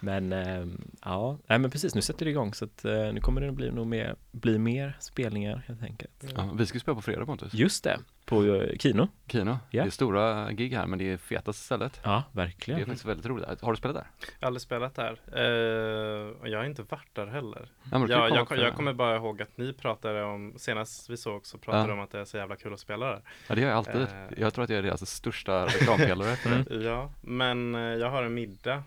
Men 0.00 0.32
ehm, 0.32 0.80
ja, 1.04 1.38
nej 1.46 1.58
men 1.58 1.70
precis, 1.70 1.94
nu 1.94 2.02
sätter 2.02 2.24
det 2.24 2.30
igång 2.30 2.54
så 2.54 2.64
att 2.64 2.84
eh, 2.84 2.92
nu 3.12 3.20
kommer 3.20 3.40
det 3.40 3.52
bli 3.52 3.70
nog 3.70 3.86
mer, 3.86 4.14
bli 4.32 4.58
mer 4.58 4.96
spelningar 5.00 5.62
helt 5.68 5.82
enkelt. 5.82 6.24
Ja, 6.36 6.50
vi 6.58 6.66
ska 6.66 6.78
spela 6.78 6.94
på 6.94 7.02
fredag 7.02 7.26
Pontus. 7.26 7.54
Just 7.54 7.84
det, 7.84 7.98
på 8.30 8.44
eh, 8.44 8.76
Kino. 8.78 9.08
Kino. 9.26 9.50
Ja. 9.70 9.82
Det 9.82 9.86
är 9.88 9.90
stora 9.90 10.52
gig 10.52 10.72
här 10.74 10.86
men 10.86 10.98
det 10.98 11.12
är 11.12 11.16
fetaste 11.16 11.64
stället. 11.64 12.00
Ja, 12.04 12.22
Det 12.32 12.40
är 12.40 12.44
verkligen. 12.44 12.80
faktiskt 12.80 13.04
väldigt 13.04 13.26
roligt. 13.26 13.60
Har 13.62 13.72
du 13.72 13.76
spelat 13.76 13.96
där? 13.96 14.06
Jag 14.20 14.26
har 14.40 14.46
aldrig 14.46 14.60
spelat 14.62 14.94
där. 14.94 15.10
Eh, 15.32 16.40
och 16.40 16.48
jag 16.48 16.58
har 16.58 16.64
inte 16.64 16.82
varit 16.82 17.14
där 17.14 17.26
heller. 17.26 17.68
Ja, 17.92 17.98
Jag, 17.98 18.10
jag, 18.10 18.30
jag 18.36 18.48
fredag. 18.48 18.70
kommer 18.72 18.92
bara 18.92 19.16
ihåg 19.16 19.42
att 19.42 19.56
ni 19.56 19.72
pratade 19.72 20.22
om, 20.24 20.54
senast 20.56 21.10
vi 21.10 21.16
såg 21.16 21.46
så 21.46 21.58
pratade 21.58 21.88
Ja. 21.88 21.92
om 21.92 22.00
att 22.00 22.10
det 22.10 22.20
är 22.20 22.24
så 22.24 22.36
jävla 22.36 22.56
kul 22.56 22.72
att 22.74 22.80
spela 22.80 23.06
där. 23.06 23.20
Ja 23.48 23.54
det 23.54 23.60
gör 23.60 23.68
jag 23.68 23.76
alltid. 23.78 23.94
Eh. 24.02 24.08
Jag 24.36 24.54
tror 24.54 24.64
att 24.64 24.70
jag 24.70 24.78
är 24.78 24.82
deras 24.82 25.10
största 25.10 25.66
reklampelare. 25.66 26.36
Mm. 26.46 26.64
Ja, 26.84 27.10
men 27.20 27.74
jag 27.74 28.10
har 28.10 28.22
en 28.22 28.34
middag 28.34 28.82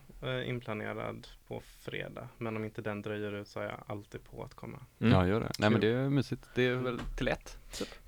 inplanerad 0.46 1.27
på 1.48 1.62
fredag. 1.82 2.27
Men 2.38 2.58
om 2.58 2.63
inte 2.65 2.82
den 2.82 3.01
dröjer 3.01 3.32
ut 3.36 3.48
så 3.48 3.60
är 3.60 3.63
jag 3.65 3.84
alltid 3.88 4.24
på 4.24 4.44
att 4.44 4.53
komma. 4.53 4.80
Mm. 5.00 5.13
Ja, 5.13 5.27
gör 5.27 5.39
det. 5.39 5.51
Nej 5.60 5.70
men 5.70 5.82
det 5.82 5.88
är 5.88 6.10
mysigt. 6.10 6.46
Det 6.56 6.68
är 6.68 6.75
väl 6.75 7.00
till 7.18 7.27
ett. 7.27 7.58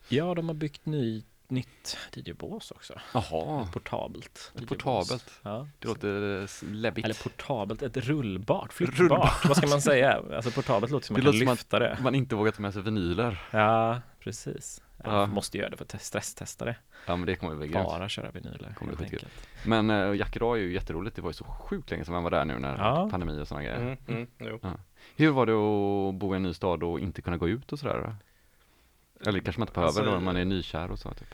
Ja, 0.07 0.33
de 0.35 0.47
har 0.47 0.55
byggt 0.55 0.85
ny, 0.85 1.23
nytt 1.47 1.97
DJ-bås 2.13 2.71
också. 2.71 2.93
Jaha, 3.13 3.63
Ett 3.63 3.73
portabelt. 3.73 4.51
Ett 4.55 4.67
portabelt. 4.67 5.31
Ja. 5.41 5.67
det 5.79 5.87
låter 5.87 6.71
läbbigt. 6.73 7.05
Eller 7.05 7.23
portabelt, 7.23 7.81
ett 7.81 7.97
rullbart, 7.97 8.73
flyttbart. 8.73 8.99
Rullbart. 8.99 9.45
Vad 9.47 9.57
ska 9.57 9.67
man 9.67 9.81
säga? 9.81 10.21
Alltså 10.35 10.51
portabelt 10.51 10.91
låter 10.91 11.05
som 11.07 11.15
Det 11.15 11.23
man 11.23 11.31
kan 11.31 11.39
låter 11.39 11.45
som 11.45 11.53
att- 11.53 11.57
lyfta 11.59 11.79
det. 11.79 11.97
Man 12.03 12.15
inte 12.15 12.35
vågar 12.35 12.51
ta 12.51 12.61
med 12.61 12.73
sig 12.73 12.81
vinyler. 12.81 13.41
Ja, 13.51 14.01
precis. 14.25 14.81
Ja, 15.03 15.19
Ja. 15.21 15.25
Måste 15.27 15.57
göra 15.57 15.69
det 15.69 15.77
för 15.77 15.83
att 15.85 15.89
test- 15.89 16.05
stresstesta 16.05 16.65
det. 16.65 16.75
Ja 17.05 17.15
men 17.15 17.25
det 17.25 17.35
kommer 17.35 17.55
bli 17.55 17.67
grymt. 17.67 17.85
Bara 17.85 18.09
köra 18.09 18.31
vinyler. 18.31 18.73
Kommer 18.77 18.95
bli 18.95 19.05
helt 19.05 19.13
enkelt. 19.23 19.47
Men 19.65 19.89
äh, 19.89 20.15
Jack 20.15 20.37
Ra 20.37 20.55
är 20.57 20.61
ju 20.61 20.73
jätteroligt. 20.73 21.15
Det 21.15 21.21
var 21.21 21.29
ju 21.29 21.33
så 21.33 21.43
sjukt 21.45 21.91
länge 21.91 22.05
sedan 22.05 22.13
man 22.13 22.23
var 22.23 22.31
där 22.31 22.45
nu 22.45 22.59
när 22.59 22.77
Ja. 22.77 23.07
pandemi 23.11 23.41
och 23.41 23.47
sådana 23.47 23.63
grejer. 23.63 23.79
Mm, 23.81 23.97
mm, 24.07 24.27
jo. 24.39 24.59
Hur 25.15 25.29
var 25.31 25.45
det 25.45 25.53
att 25.53 26.15
bo 26.19 26.33
i 26.33 26.35
en 26.35 26.43
ny 26.43 26.53
stad 26.53 26.83
och 26.83 26.99
inte 26.99 27.21
kunna 27.21 27.37
gå 27.37 27.49
ut 27.49 27.73
och 27.73 27.79
sådär? 27.79 27.97
då? 28.03 28.15
Eller 29.29 29.39
kanske 29.39 29.59
man 29.59 29.67
inte 29.67 29.73
behöver 29.73 29.87
Alltså, 29.87 30.03
då, 30.11 30.17
om 30.17 30.23
man 30.23 30.37
är 30.37 30.45
nykär 30.45 30.91
och 30.91 30.99
så 30.99 31.13
typ. 31.13 31.27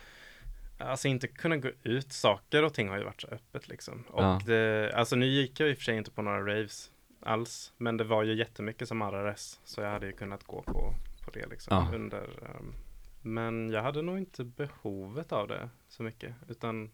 Alltså 0.78 1.08
inte 1.08 1.28
kunna 1.28 1.58
gå 1.58 1.70
ut, 1.84 2.14
saker 2.14 2.64
och 2.64 2.74
ting 2.74 2.90
har 2.90 2.98
ju 2.98 3.04
varit 3.04 3.22
så 3.22 3.28
öppet 3.28 3.68
liksom. 3.68 4.04
Och 4.10 4.24
Ja. 4.24 4.42
det, 4.46 4.92
alltså 4.96 5.16
nu 5.16 5.26
gick 5.26 5.60
jag 5.60 5.70
i 5.70 5.74
och 5.74 5.78
för 5.78 5.84
sig 5.84 5.98
inte 5.98 6.12
på 6.12 6.22
några 6.22 6.40
raves 6.40 6.92
alls. 7.24 7.74
Men 7.78 7.98
det 7.98 8.04
var 8.04 8.24
ju 8.24 8.34
jättemycket 8.36 8.88
som 8.88 9.02
RRS. 9.02 9.60
Så 9.64 9.82
jag 9.82 9.92
hade 9.92 10.06
ju 10.06 10.12
kunnat 10.12 10.44
gå 10.44 10.62
på, 10.62 10.94
på 11.22 11.32
det 11.32 11.46
liksom. 11.48 11.78
Ja. 11.78 11.96
Under, 11.96 12.24
ehm, 12.46 12.74
men 13.22 13.70
jag 13.70 13.84
hade 13.84 14.02
nog 14.02 14.18
inte 14.18 14.44
behovet 14.44 15.32
av 15.32 15.48
det 15.48 15.70
så 15.88 16.04
mycket. 16.04 16.36
Utan 16.48 16.92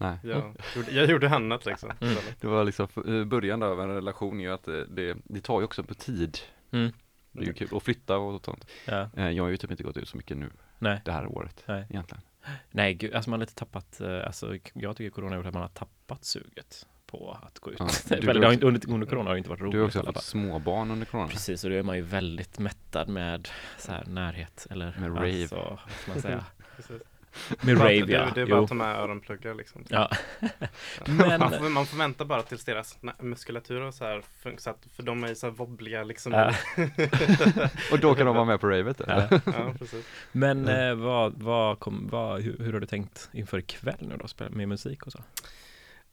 Nej. 0.00 0.18
jag, 0.22 0.56
gjorde, 0.76 0.90
jag 0.90 1.06
gjorde 1.10 1.30
annat 1.30 1.66
liksom. 1.66 1.90
Mm. 2.00 2.14
Det 2.40 2.46
var 2.46 2.64
liksom 2.64 2.88
eh, 3.06 3.24
början 3.24 3.62
av 3.62 3.80
en 3.80 3.88
relation 3.88 4.40
ju 4.40 4.52
att 4.52 4.64
det, 4.64 4.86
det, 4.86 5.16
det 5.24 5.40
tar 5.40 5.60
ju 5.60 5.64
också 5.64 5.82
på 5.82 5.94
tid. 5.94 6.38
Mm. 6.70 6.92
Det 7.32 7.42
är 7.42 7.46
ju 7.46 7.52
kul. 7.52 7.68
Och 7.72 7.82
flytta 7.82 8.18
och 8.18 8.44
sånt. 8.44 8.66
Ja, 8.86 9.10
Eh, 9.16 9.30
Jag 9.30 9.44
har 9.44 9.50
ju 9.50 9.56
typ 9.56 9.70
inte 9.70 9.82
gått 9.82 9.96
ut 9.96 10.08
så 10.08 10.16
mycket 10.16 10.36
nu 10.36 10.50
nej, 10.78 11.00
det 11.04 11.12
här 11.12 11.26
året 11.26 11.64
nej. 11.68 11.86
egentligen. 11.90 12.22
Nej, 12.70 12.94
gud, 12.94 13.14
alltså 13.14 13.30
man 13.30 13.40
har 13.40 13.46
lite 13.46 13.54
tappat, 13.54 14.00
eh, 14.00 14.26
alltså 14.26 14.56
jag 14.74 14.96
tycker 14.96 15.10
corona 15.10 15.30
har 15.30 15.36
gjort 15.36 15.46
att 15.46 15.54
man 15.54 15.62
har 15.62 15.68
tappat 15.68 16.24
suget 16.24 16.86
på 17.10 17.38
att 17.42 17.58
gå 17.58 17.70
ut. 17.70 17.76
Ja, 17.78 17.88
Eller, 18.16 18.38
också- 18.38 18.52
inte, 18.52 18.66
under, 18.66 18.90
under 18.90 19.06
corona 19.06 19.30
har 19.30 19.34
det 19.34 19.38
inte 19.38 19.50
varit 19.50 19.60
roligt 19.60 19.72
Du 19.72 19.78
har 19.78 19.86
också 19.86 20.02
fall. 20.02 20.22
småbarn 20.22 20.90
under 20.90 21.06
corona. 21.06 21.28
Precis, 21.28 21.64
och 21.64 21.70
då 21.70 21.76
är 21.76 21.82
man 21.82 21.96
ju 21.96 22.02
väldigt 22.02 22.58
mättad 22.58 23.08
med 23.08 23.48
så 23.78 23.92
här 23.92 24.04
närhet 24.06 24.66
eller 24.70 24.94
Med 24.98 25.16
rave. 25.16 25.40
Alltså, 25.42 25.56
vad 25.56 25.78
ska 26.02 26.12
man 26.12 26.22
säga? 26.22 26.44
Precis. 26.76 27.02
Med 27.60 27.78
rave 27.78 28.00
det, 28.00 28.12
ja. 28.12 28.28
det 28.34 28.40
är 28.40 28.46
bara 28.46 28.56
Jo. 28.56 28.62
att 28.62 28.68
ta 28.68 28.74
med 28.74 28.96
öronpluggar 28.96 29.54
liksom. 29.54 29.84
Ja. 29.88 30.10
Men... 31.06 31.40
Man, 31.40 31.50
får, 31.50 31.68
man 31.68 31.86
får 31.86 31.98
vänta 31.98 32.24
bara 32.24 32.42
tills 32.42 32.64
deras 32.64 32.98
muskulatur 33.18 33.80
och 33.80 33.94
så 33.94 34.04
här 34.04 34.22
så 34.58 34.70
att, 34.70 34.86
för 34.96 35.02
de 35.02 35.24
är 35.24 35.28
ju 35.28 35.34
så 35.34 35.46
här 35.46 35.54
wobbliga 35.54 36.02
liksom. 36.02 36.32
Ja. 36.32 36.54
Och 37.92 37.98
då 37.98 38.14
kan 38.14 38.26
de 38.26 38.34
vara 38.34 38.44
med 38.44 38.60
på 38.60 38.68
ravet 38.68 39.00
eller? 39.00 39.28
ja. 39.30 39.40
ja, 39.46 39.74
precis. 39.78 40.06
men 40.32 40.68
eh, 40.68 40.94
vad, 40.94 41.42
vad 41.42 41.78
kom, 41.78 42.08
vad, 42.10 42.40
hur, 42.40 42.58
hur 42.58 42.72
har 42.72 42.80
du 42.80 42.86
tänkt 42.86 43.28
inför 43.32 43.58
ikväll 43.58 43.96
nu 44.00 44.16
då? 44.16 44.48
Med 44.50 44.68
musik 44.68 45.02
och 45.02 45.12
så? 45.12 45.18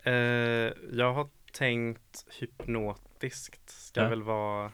Eh, 0.07 0.73
jag 0.91 1.13
har 1.13 1.29
tänkt 1.51 2.25
hypnotiskt 2.39 3.69
ska 3.69 4.01
Ja. 4.01 4.09
väl 4.09 4.23
vara 4.23 4.71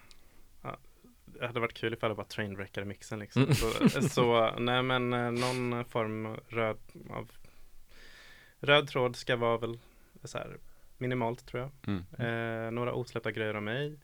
ja, 0.61 0.77
Det 1.25 1.47
hade 1.47 1.59
varit 1.59 1.73
kul 1.73 1.93
ifall 1.93 2.09
det 2.09 2.15
var 2.15 2.23
trainwreckare 2.23 2.85
mixen 2.85 3.19
liksom. 3.19 3.41
Mm. 3.43 3.53
Så, 3.55 4.01
så 4.09 4.55
nej 4.59 4.83
men 4.83 5.13
eh, 5.13 5.31
någon 5.31 5.85
form 5.85 6.35
röd 6.47 6.77
av 7.09 7.31
Röd 8.59 8.87
tråd 8.87 9.15
ska 9.15 9.35
vara 9.35 9.57
väl 9.57 9.79
så 10.23 10.37
här 10.37 10.57
minimalt 10.97 11.45
tror 11.45 11.61
jag. 11.61 11.71
Mm. 11.87 12.03
Eh, 12.65 12.71
några 12.71 12.93
osläppta 12.93 13.31
grejer 13.31 13.53
av 13.53 13.63
mig. 13.63 13.99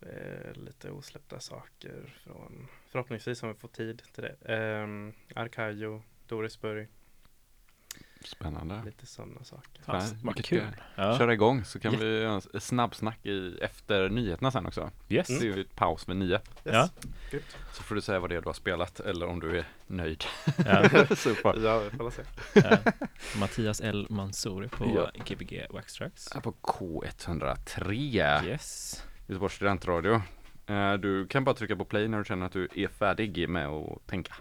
Eh, 0.00 0.52
lite 0.54 0.90
osläppta 0.90 1.40
saker 1.40 2.14
från 2.24 2.68
förhoppningsvis 2.88 3.42
om 3.42 3.48
vi 3.48 3.54
får 3.54 3.68
tid 3.68 4.02
till 4.12 4.22
det. 4.22 4.54
Eh, 4.54 4.86
Arkajo, 5.42 6.02
Dorisburg, 6.26 6.88
Spännande. 8.26 8.82
lite 8.84 9.06
sådana 9.06 9.44
saker. 9.44 9.82
Fast, 9.82 10.14
vad 10.22 10.44
kul! 10.44 10.62
Ja. 10.96 11.18
Köra 11.18 11.32
igång 11.32 11.64
så 11.64 11.78
kan 11.80 11.92
Jätte- 11.92 12.04
vi 12.04 12.20
göra 12.20 12.40
en 12.54 12.60
snabbsnack 12.60 13.26
i, 13.26 13.58
efter 13.62 14.08
nyheterna 14.08 14.50
sen 14.50 14.66
också. 14.66 14.90
Yes! 15.08 15.26
Det 15.26 15.34
är 15.34 15.42
ju 15.56 15.60
ett 15.60 15.76
paus 15.76 16.06
med 16.06 16.16
nio. 16.16 16.32
Yes. 16.34 16.40
Ja. 16.62 16.88
Good. 17.30 17.42
Så 17.72 17.82
får 17.82 17.94
du 17.94 18.00
säga 18.00 18.20
vad 18.20 18.30
det 18.30 18.36
är 18.36 18.40
du 18.40 18.48
har 18.48 18.52
spelat 18.54 19.00
eller 19.00 19.26
om 19.26 19.40
du 19.40 19.58
är 19.58 19.64
nöjd. 19.86 20.24
Ja. 20.66 20.88
Super. 21.16 21.64
Ja, 21.64 21.78
vi 21.78 21.90
får 21.96 22.10
se. 22.10 22.22
Ja. 22.54 22.78
Mattias 23.40 23.80
L. 23.80 24.06
Mansouri 24.10 24.68
på 24.68 24.92
Ja. 24.96 25.10
Gbg 25.24 25.66
Wax 25.70 25.92
Tracks. 25.94 26.32
Här 26.34 26.40
på 26.40 26.52
K103, 26.62 27.92
Yes. 28.46 29.02
Göteborgs 29.26 29.54
studentradio. 29.54 30.22
Eh, 30.66 30.92
Du 30.94 31.26
kan 31.26 31.44
bara 31.44 31.54
trycka 31.54 31.76
på 31.76 31.84
play 31.84 32.08
när 32.08 32.18
du 32.18 32.24
känner 32.24 32.46
att 32.46 32.52
du 32.52 32.68
är 32.74 32.88
färdig 32.88 33.48
med 33.48 33.68
att 33.68 34.06
tänka. 34.06 34.34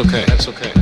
okay. 0.00 0.24
That's 0.26 0.48
okay. 0.48 0.77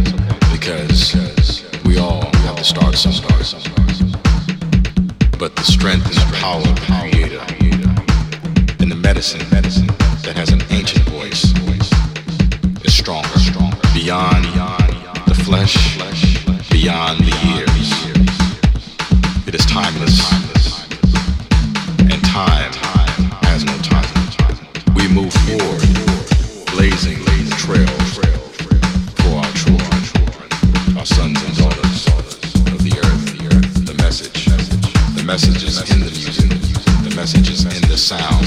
message 35.37 35.64
is 35.64 35.90
in 35.90 36.01
the 36.01 36.11
music. 36.12 36.49
The 37.05 37.14
messages 37.14 37.64
in 37.66 37.87
the 37.90 37.99
sound. 37.99 38.46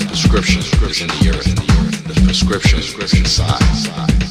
The 0.00 0.06
prescription 0.08 0.62
is 0.62 1.00
in 1.00 1.06
the 1.06 1.30
earth. 1.30 2.08
The 2.08 2.20
prescription 2.24 2.80
is 2.80 3.14
inside. 3.14 4.23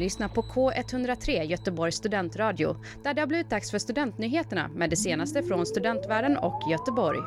Lyssnar 0.00 0.28
på 0.28 0.42
K103 0.42 1.42
Göteborgs 1.42 1.96
studentradio 1.96 2.84
där 3.02 3.14
det 3.14 3.20
har 3.20 3.26
blivit 3.26 3.50
dags 3.50 3.70
för 3.70 3.78
studentnyheterna 3.78 4.68
med 4.68 4.90
det 4.90 4.96
senaste 4.96 5.42
från 5.42 5.66
studentvärlden 5.66 6.36
och 6.36 6.70
Göteborg. 6.70 7.18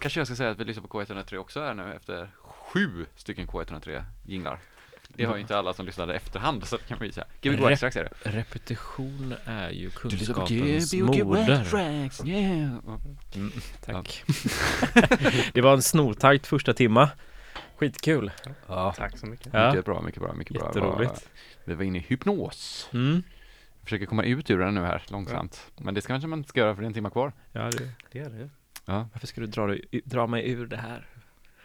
Kanske 0.00 0.20
jag 0.20 0.26
ska 0.26 0.36
säga 0.36 0.50
att 0.50 0.60
vi 0.60 0.64
lyssnar 0.64 0.82
på 0.82 1.00
K103 1.00 1.36
också 1.36 1.60
här 1.60 1.74
nu 1.74 1.94
efter 1.94 2.30
sju 2.42 3.06
stycken 3.16 3.46
K103 3.46 4.04
jinglar. 4.26 4.58
Det 5.08 5.24
har 5.24 5.34
ju 5.34 5.40
inte 5.40 5.56
alla 5.58 5.72
som 5.74 5.86
lyssnade 5.86 6.14
efterhand 6.14 6.64
så 6.66 6.76
det 6.76 6.82
kan 6.82 6.98
man 6.98 7.06
ju 7.06 7.12
säga. 7.12 7.26
Gbg 7.40 7.58
Rep- 7.58 7.76
strax 7.76 7.96
är 7.96 8.04
det. 8.04 8.30
Repetition 8.30 9.34
är 9.44 9.70
ju 9.70 9.90
kunskapens 9.90 10.94
moder. 10.94 11.64
Tracks, 11.64 12.24
yeah. 12.26 12.78
Mm, 13.34 13.52
tack. 13.84 14.24
det 15.52 15.60
var 15.60 15.72
en 15.72 15.82
snortajt 15.82 16.46
första 16.46 16.74
timma. 16.74 17.10
Skitkul. 17.86 18.30
Ja. 18.66 18.92
Tack 18.96 19.18
så 19.18 19.26
mycket. 19.26 19.48
Ja. 19.52 19.68
Mycket 19.70 19.84
bra, 19.84 20.02
mycket 20.02 20.22
bra, 20.22 20.32
mycket 20.32 20.54
bra. 20.56 20.66
Jätteroligt. 20.66 21.30
Vi 21.64 21.74
var 21.74 21.84
inne 21.84 21.98
i 21.98 22.00
hypnos. 22.00 22.88
Mm. 22.92 23.22
Försöker 23.84 24.06
komma 24.06 24.24
ut 24.24 24.50
ur 24.50 24.58
den 24.58 24.74
nu 24.74 24.80
här 24.80 25.02
långsamt. 25.08 25.70
Men 25.78 25.94
det 25.94 26.00
ska 26.02 26.12
kanske 26.12 26.28
man 26.28 26.38
inte 26.38 26.48
ska 26.48 26.60
göra 26.60 26.74
för 26.74 26.82
det 26.82 26.86
är 26.86 26.88
en 26.88 26.94
timme 26.94 27.10
kvar. 27.10 27.32
Ja, 27.52 27.62
det, 27.62 27.88
Det 28.12 28.18
är 28.18 28.30
det. 28.30 28.48
Ja. 28.84 29.08
varför 29.12 29.26
ska 29.26 29.40
du 29.40 29.46
dra, 29.46 29.66
dig- 29.66 30.00
dra 30.04 30.26
mig 30.26 30.50
ur 30.50 30.66
det 30.66 30.76
här? 30.76 31.06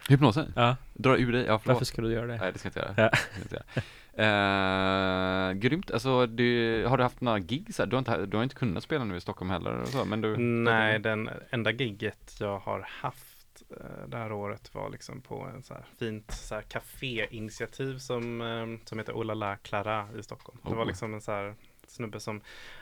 Hypnosen? 0.08 0.52
Ja, 0.56 0.76
Dra 0.94 1.16
ur 1.18 1.32
dig? 1.32 1.44
Ja, 1.44 1.52
varför 1.52 1.64
förlåt. 1.64 1.86
ska 1.86 2.02
du 2.02 2.12
göra 2.12 2.26
det? 2.26 2.36
Nej, 2.36 2.52
det 2.52 2.58
ska 2.58 2.66
jag 2.66 2.70
inte 2.70 3.02
göra. 3.02 3.10
Ja. 3.10 3.10
Det 3.10 3.16
ska 3.16 3.38
jag 3.38 3.44
inte 3.44 3.54
göra. 3.56 5.48
Eh, 5.48 5.52
grymt, 5.52 5.90
alltså 5.90 6.26
du, 6.26 6.84
har 6.86 6.96
du 6.96 7.02
haft 7.02 7.20
några 7.20 7.38
gigs 7.38 7.78
här? 7.78 7.86
Du 7.86 7.96
har, 7.96 7.98
inte, 7.98 8.26
du 8.26 8.36
har 8.36 8.44
inte 8.44 8.54
kunnat 8.54 8.82
spela 8.82 9.04
nu 9.04 9.16
i 9.16 9.20
Stockholm 9.20 9.50
heller 9.50 9.80
och 9.80 9.88
så, 9.88 10.04
men 10.04 10.20
du? 10.20 10.36
Nej, 10.38 10.98
den 10.98 11.30
enda 11.50 11.70
gigget 11.70 12.36
jag 12.40 12.58
har 12.58 12.86
haft 13.00 13.37
det 14.06 14.16
här 14.16 14.32
året 14.32 14.74
var 14.74 14.90
liksom 14.90 15.20
på 15.20 15.40
en 15.42 15.62
så 15.62 15.74
här 15.74 15.84
fint 15.98 16.30
så 16.32 16.54
här 16.54 16.62
café-initiativ 16.62 17.98
som, 17.98 18.40
eh, 18.40 18.88
som 18.88 18.98
heter 18.98 19.12
Ola 19.12 19.34
La 19.34 19.56
Clara 19.56 20.08
i 20.18 20.22
Stockholm. 20.22 20.58
Det 20.64 20.74
var 20.74 20.82
Oh. 20.82 20.86
liksom 20.86 21.14
en 21.14 21.20
så 21.20 21.32
här 21.32 21.54
snubbe 21.86 22.20
som, 22.20 22.40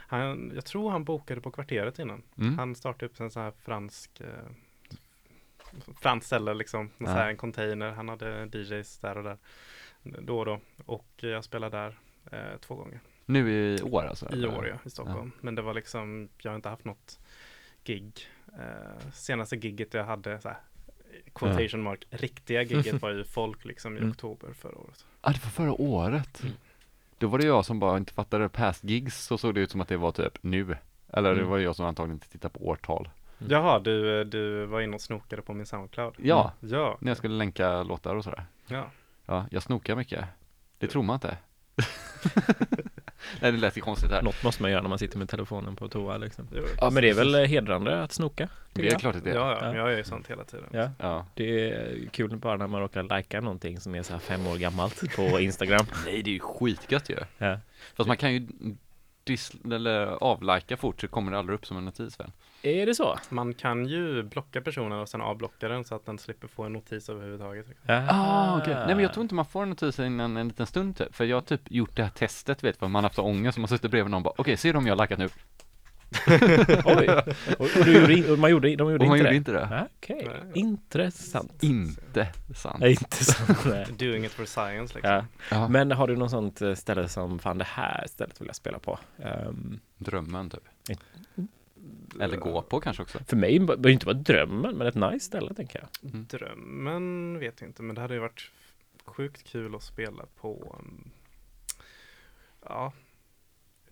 han, 0.09 0.53
jag 0.55 0.64
tror 0.64 0.91
han 0.91 1.05
bokade 1.05 1.41
på 1.41 1.51
kvarteret 1.51 1.99
innan. 1.99 2.22
Mm. 2.39 2.59
Han 2.59 2.74
startade 2.74 3.07
upp 3.07 3.20
en 3.20 3.30
sån 3.30 3.43
här 3.43 3.51
fransk 3.62 4.20
eh, 4.20 4.28
franskt 6.01 6.26
ställe 6.26 6.55
liksom, 6.55 6.91
Ja. 6.99 7.07
så 7.07 7.12
här, 7.12 7.28
en 7.28 7.37
container. 7.37 7.91
Han 7.91 8.09
hade 8.09 8.49
DJs 8.53 8.99
där 8.99 9.16
och 9.18 9.24
där 9.24 9.39
då 10.03 10.39
och 10.39 10.45
då. 10.45 10.61
Och 10.87 11.07
jag 11.16 11.45
spelade 11.45 11.76
där 11.76 11.99
eh, 12.32 12.59
två 12.61 12.74
gånger. 12.74 13.01
Nu 13.26 13.51
i 13.51 13.82
år 13.82 14.03
alltså? 14.05 14.26
I 14.30 14.32
eller? 14.32 14.59
år 14.59 14.68
ja, 14.68 14.76
i 14.84 14.91
Stockholm. 14.91 15.32
Men 15.41 15.55
det 15.55 15.62
var 15.62 15.74
liksom, 15.74 16.28
jag 16.43 16.51
har 16.51 16.57
inte 16.57 16.68
haft 16.68 16.84
något 16.84 17.18
gig. 17.84 18.28
Eh, 18.59 19.11
senaste 19.12 19.57
gigget 19.57 19.95
jag 19.95 20.05
hade, 20.05 20.41
så 20.41 20.49
här, 20.49 20.59
quotation 21.39 21.82
mark, 21.82 22.05
riktiga 22.11 22.62
gigget 22.62 23.03
var 23.03 23.11
ju 23.11 23.24
folk 23.24 23.64
liksom 23.64 23.95
i 23.97 23.99
Mm. 23.99 24.11
oktober 24.11 24.49
förra 24.53 24.78
året. 24.78 25.05
Ja, 25.22 25.30
det 25.30 25.45
var 25.45 25.51
förra 25.51 25.72
året. 25.80 26.43
Mm. 26.43 26.55
Då 27.18 27.26
var 27.26 27.39
det 27.39 27.47
jag 27.47 27.64
som 27.64 27.78
bara 27.78 27.97
inte 27.97 28.12
fattade 28.12 28.49
past 28.49 28.84
gigs, 28.84 29.24
så 29.24 29.39
såg 29.39 29.55
det 29.55 29.61
ut 29.61 29.70
som 29.70 29.80
att 29.80 29.89
det 29.89 29.97
var 29.97 30.12
typ 30.12 30.39
nu. 30.43 30.76
Eller 31.12 31.30
det 31.30 31.37
Mm. 31.41 31.51
var 31.51 31.59
jag 31.59 31.76
som 31.76 31.87
antagligen 31.87 32.14
inte 32.16 32.28
tittade 32.28 32.59
på 32.59 32.66
årtal. 32.68 33.09
Mm. 33.39 33.53
Jaha, 33.53 33.78
du, 33.78 34.24
du 34.24 34.66
var 34.66 34.80
inne 34.80 34.95
och 34.95 35.01
snokade 35.01 35.43
på 35.43 35.55
min 35.55 35.66
Soundcloud? 35.66 36.14
Ja, 36.18 36.53
Ja, 36.61 36.97
när 37.01 37.11
jag 37.11 37.16
skulle 37.18 37.34
länka 37.34 37.82
låtar 37.82 38.14
och 38.16 38.24
sådär. 38.24 38.45
ja. 38.66 38.91
Ja, 39.26 39.47
jag 39.51 39.62
snokar 39.62 39.97
mycket. 39.97 40.24
Det 40.78 40.87
tror 40.87 41.03
man 41.03 41.14
inte. 41.14 41.37
Nej, 43.41 43.53
det 43.53 43.59
lät 43.59 43.77
ju 43.77 43.81
konstigt 43.81 44.11
här. 44.11 44.22
Något 44.22 44.43
måste 44.43 44.62
man 44.62 44.70
göra 44.70 44.83
när 44.83 44.89
man 44.89 44.99
sitter 44.99 45.18
med 45.18 45.29
telefonen 45.29 45.77
på 45.77 45.89
toa 45.89 46.16
liksom. 46.16 46.49
Ja, 46.81 46.91
men 46.91 47.03
det 47.03 47.11
är 47.11 47.14
väl 47.14 47.35
hedrande 47.47 48.03
att 48.03 48.12
snoka. 48.12 48.49
Det 48.72 48.87
är 48.87 48.91
jag. 48.93 49.01
klart 49.01 49.16
att 49.16 49.24
det 49.24 49.31
är. 49.31 49.35
Ja, 49.35 49.59
ja, 49.61 49.66
jag 49.66 49.91
gör 49.91 49.97
ju 49.99 50.05
sånt 50.05 50.31
hela 50.31 50.45
tiden. 50.45 50.66
Ja, 50.72 50.91
Ja. 50.99 51.27
det 51.35 51.70
är 51.72 52.09
kul 52.12 52.37
bara 52.37 52.57
när 52.57 52.66
man 52.66 52.81
råkar 52.81 53.16
likea 53.16 53.41
någonting 53.41 53.81
som 53.81 53.95
är 53.95 54.03
så 54.03 54.12
här 54.12 54.20
fem 54.20 54.47
år 54.47 54.57
gammalt 54.57 55.16
på 55.16 55.41
Instagram. 55.41 55.87
Nej, 56.07 56.22
det 56.22 56.31
är 56.31 56.33
ju 56.35 56.41
skitgött 56.41 57.11
ju. 57.11 57.16
Ja. 57.39 57.59
Fast 57.97 58.07
man 58.09 58.16
kan 58.16 58.33
ju 58.35 58.47
dis- 59.24 59.74
eller 59.74 60.07
avlika 60.07 60.77
fort 60.77 61.01
så 61.01 61.09
kommer 61.09 61.33
det 61.33 61.39
aldrig 61.39 61.55
upp 61.59 61.66
som 61.66 61.77
en 61.77 61.85
notis 61.85 62.20
väl? 62.20 62.31
Är 62.66 62.86
det 62.86 62.94
så? 62.94 63.18
Man 63.28 63.54
kan 63.54 63.86
ju 63.86 64.22
blocka 64.22 64.60
personen 64.60 64.98
och 64.98 65.08
sen 65.08 65.20
avblocka 65.20 65.68
den 65.68 65.84
så 65.84 65.94
att 65.94 66.06
den 66.06 66.18
slipper 66.18 66.48
få 66.48 66.62
en 66.64 66.72
notis 66.72 67.08
överhuvudtaget. 67.08 67.66
Ah, 67.88 68.58
okej. 68.58 68.74
Nej 68.74 68.94
men 68.94 68.98
jag 69.00 69.12
tror 69.12 69.22
inte 69.22 69.34
man 69.34 69.44
får 69.46 69.62
en 69.62 69.68
notis 69.70 69.98
innan 69.98 70.36
en 70.36 70.48
liten 70.48 70.66
stund 70.66 70.96
typ. 70.96 71.14
För 71.14 71.24
jag 71.24 71.36
har 71.36 71.40
typ 71.42 71.60
gjort 71.70 71.96
det 71.96 72.02
här 72.02 72.10
testet 72.10 72.64
vet 72.64 72.76
för 72.76 72.88
man 72.88 72.94
har 72.94 73.02
haft 73.02 73.16
så 73.16 73.22
ångest. 73.22 73.58
Man 73.58 73.68
sitter 73.68 73.88
bredvid 73.88 74.10
någon 74.10 74.18
och 74.18 74.24
bara 74.24 74.34
okej, 74.38 74.56
ser 74.56 74.72
du 74.72 74.78
om 74.78 74.86
jag 74.86 74.96
har 74.96 75.04
likat 75.04 75.18
nu? 75.18 75.28
Oj! 76.84 77.08
Och, 77.58 77.64
och, 77.78 77.84
du 77.84 78.00
gjorde, 78.00 78.14
in- 78.14 78.30
och 78.30 78.38
man 78.38 78.50
gjorde, 78.50 78.76
de 78.76 78.90
gjorde 78.92 79.04
Och 79.04 79.08
man 79.08 79.16
inte 79.18 79.18
gjorde 79.18 79.30
det? 79.30 79.36
inte 79.36 79.52
det. 79.52 79.64
Ah, 79.80 79.86
Okej, 79.96 80.28
Nej. 80.28 80.52
intressant. 80.54 81.62
Inte 81.62 82.28
sant. 82.54 82.80
Nej, 82.80 82.90
inte 82.90 83.24
sant. 83.24 83.58
Doing 83.98 84.24
it 84.24 84.32
for 84.32 84.44
science 84.44 84.94
liksom. 84.94 85.12
Ja. 85.12 85.24
Ja. 85.50 85.68
Men 85.68 85.90
har 85.92 86.06
du 86.08 86.16
något 86.16 86.30
sånt 86.30 86.62
eh, 86.62 86.74
ställe 86.74 87.08
som, 87.08 87.38
fan 87.38 87.58
det 87.58 87.64
här 87.68 88.06
stället 88.08 88.40
vill 88.40 88.46
jag 88.46 88.56
spela 88.56 88.78
på? 88.78 88.98
Ehm, 89.18 89.80
Drömmen 89.98 90.50
typ. 90.50 90.98
Mm. 92.12 92.20
Eller 92.20 92.37
gå 92.37 92.62
på 92.62 92.80
kanske 92.80 93.03
också. 93.03 93.18
för 93.24 93.37
mig 93.37 93.59
behöver 93.59 93.82
det 93.82 93.93
inte 93.93 94.07
vara 94.07 94.16
drömmen, 94.16 94.76
men 94.76 94.87
ett 94.87 94.95
nice 94.95 95.20
ställe 95.26 95.55
tänker 95.55 95.78
jag. 95.80 96.11
Mm. 96.12 96.26
Drömmen 96.26 97.39
vet 97.39 97.61
jag 97.61 97.70
inte, 97.70 97.82
men 97.82 97.95
det 97.95 98.01
hade 98.01 98.14
ju 98.14 98.20
varit 98.20 98.51
sjukt 99.05 99.45
kul 99.45 99.74
att 99.74 99.82
spela 99.82 100.24
på 100.41 100.76
um, 100.80 101.11
Ja 102.68 102.93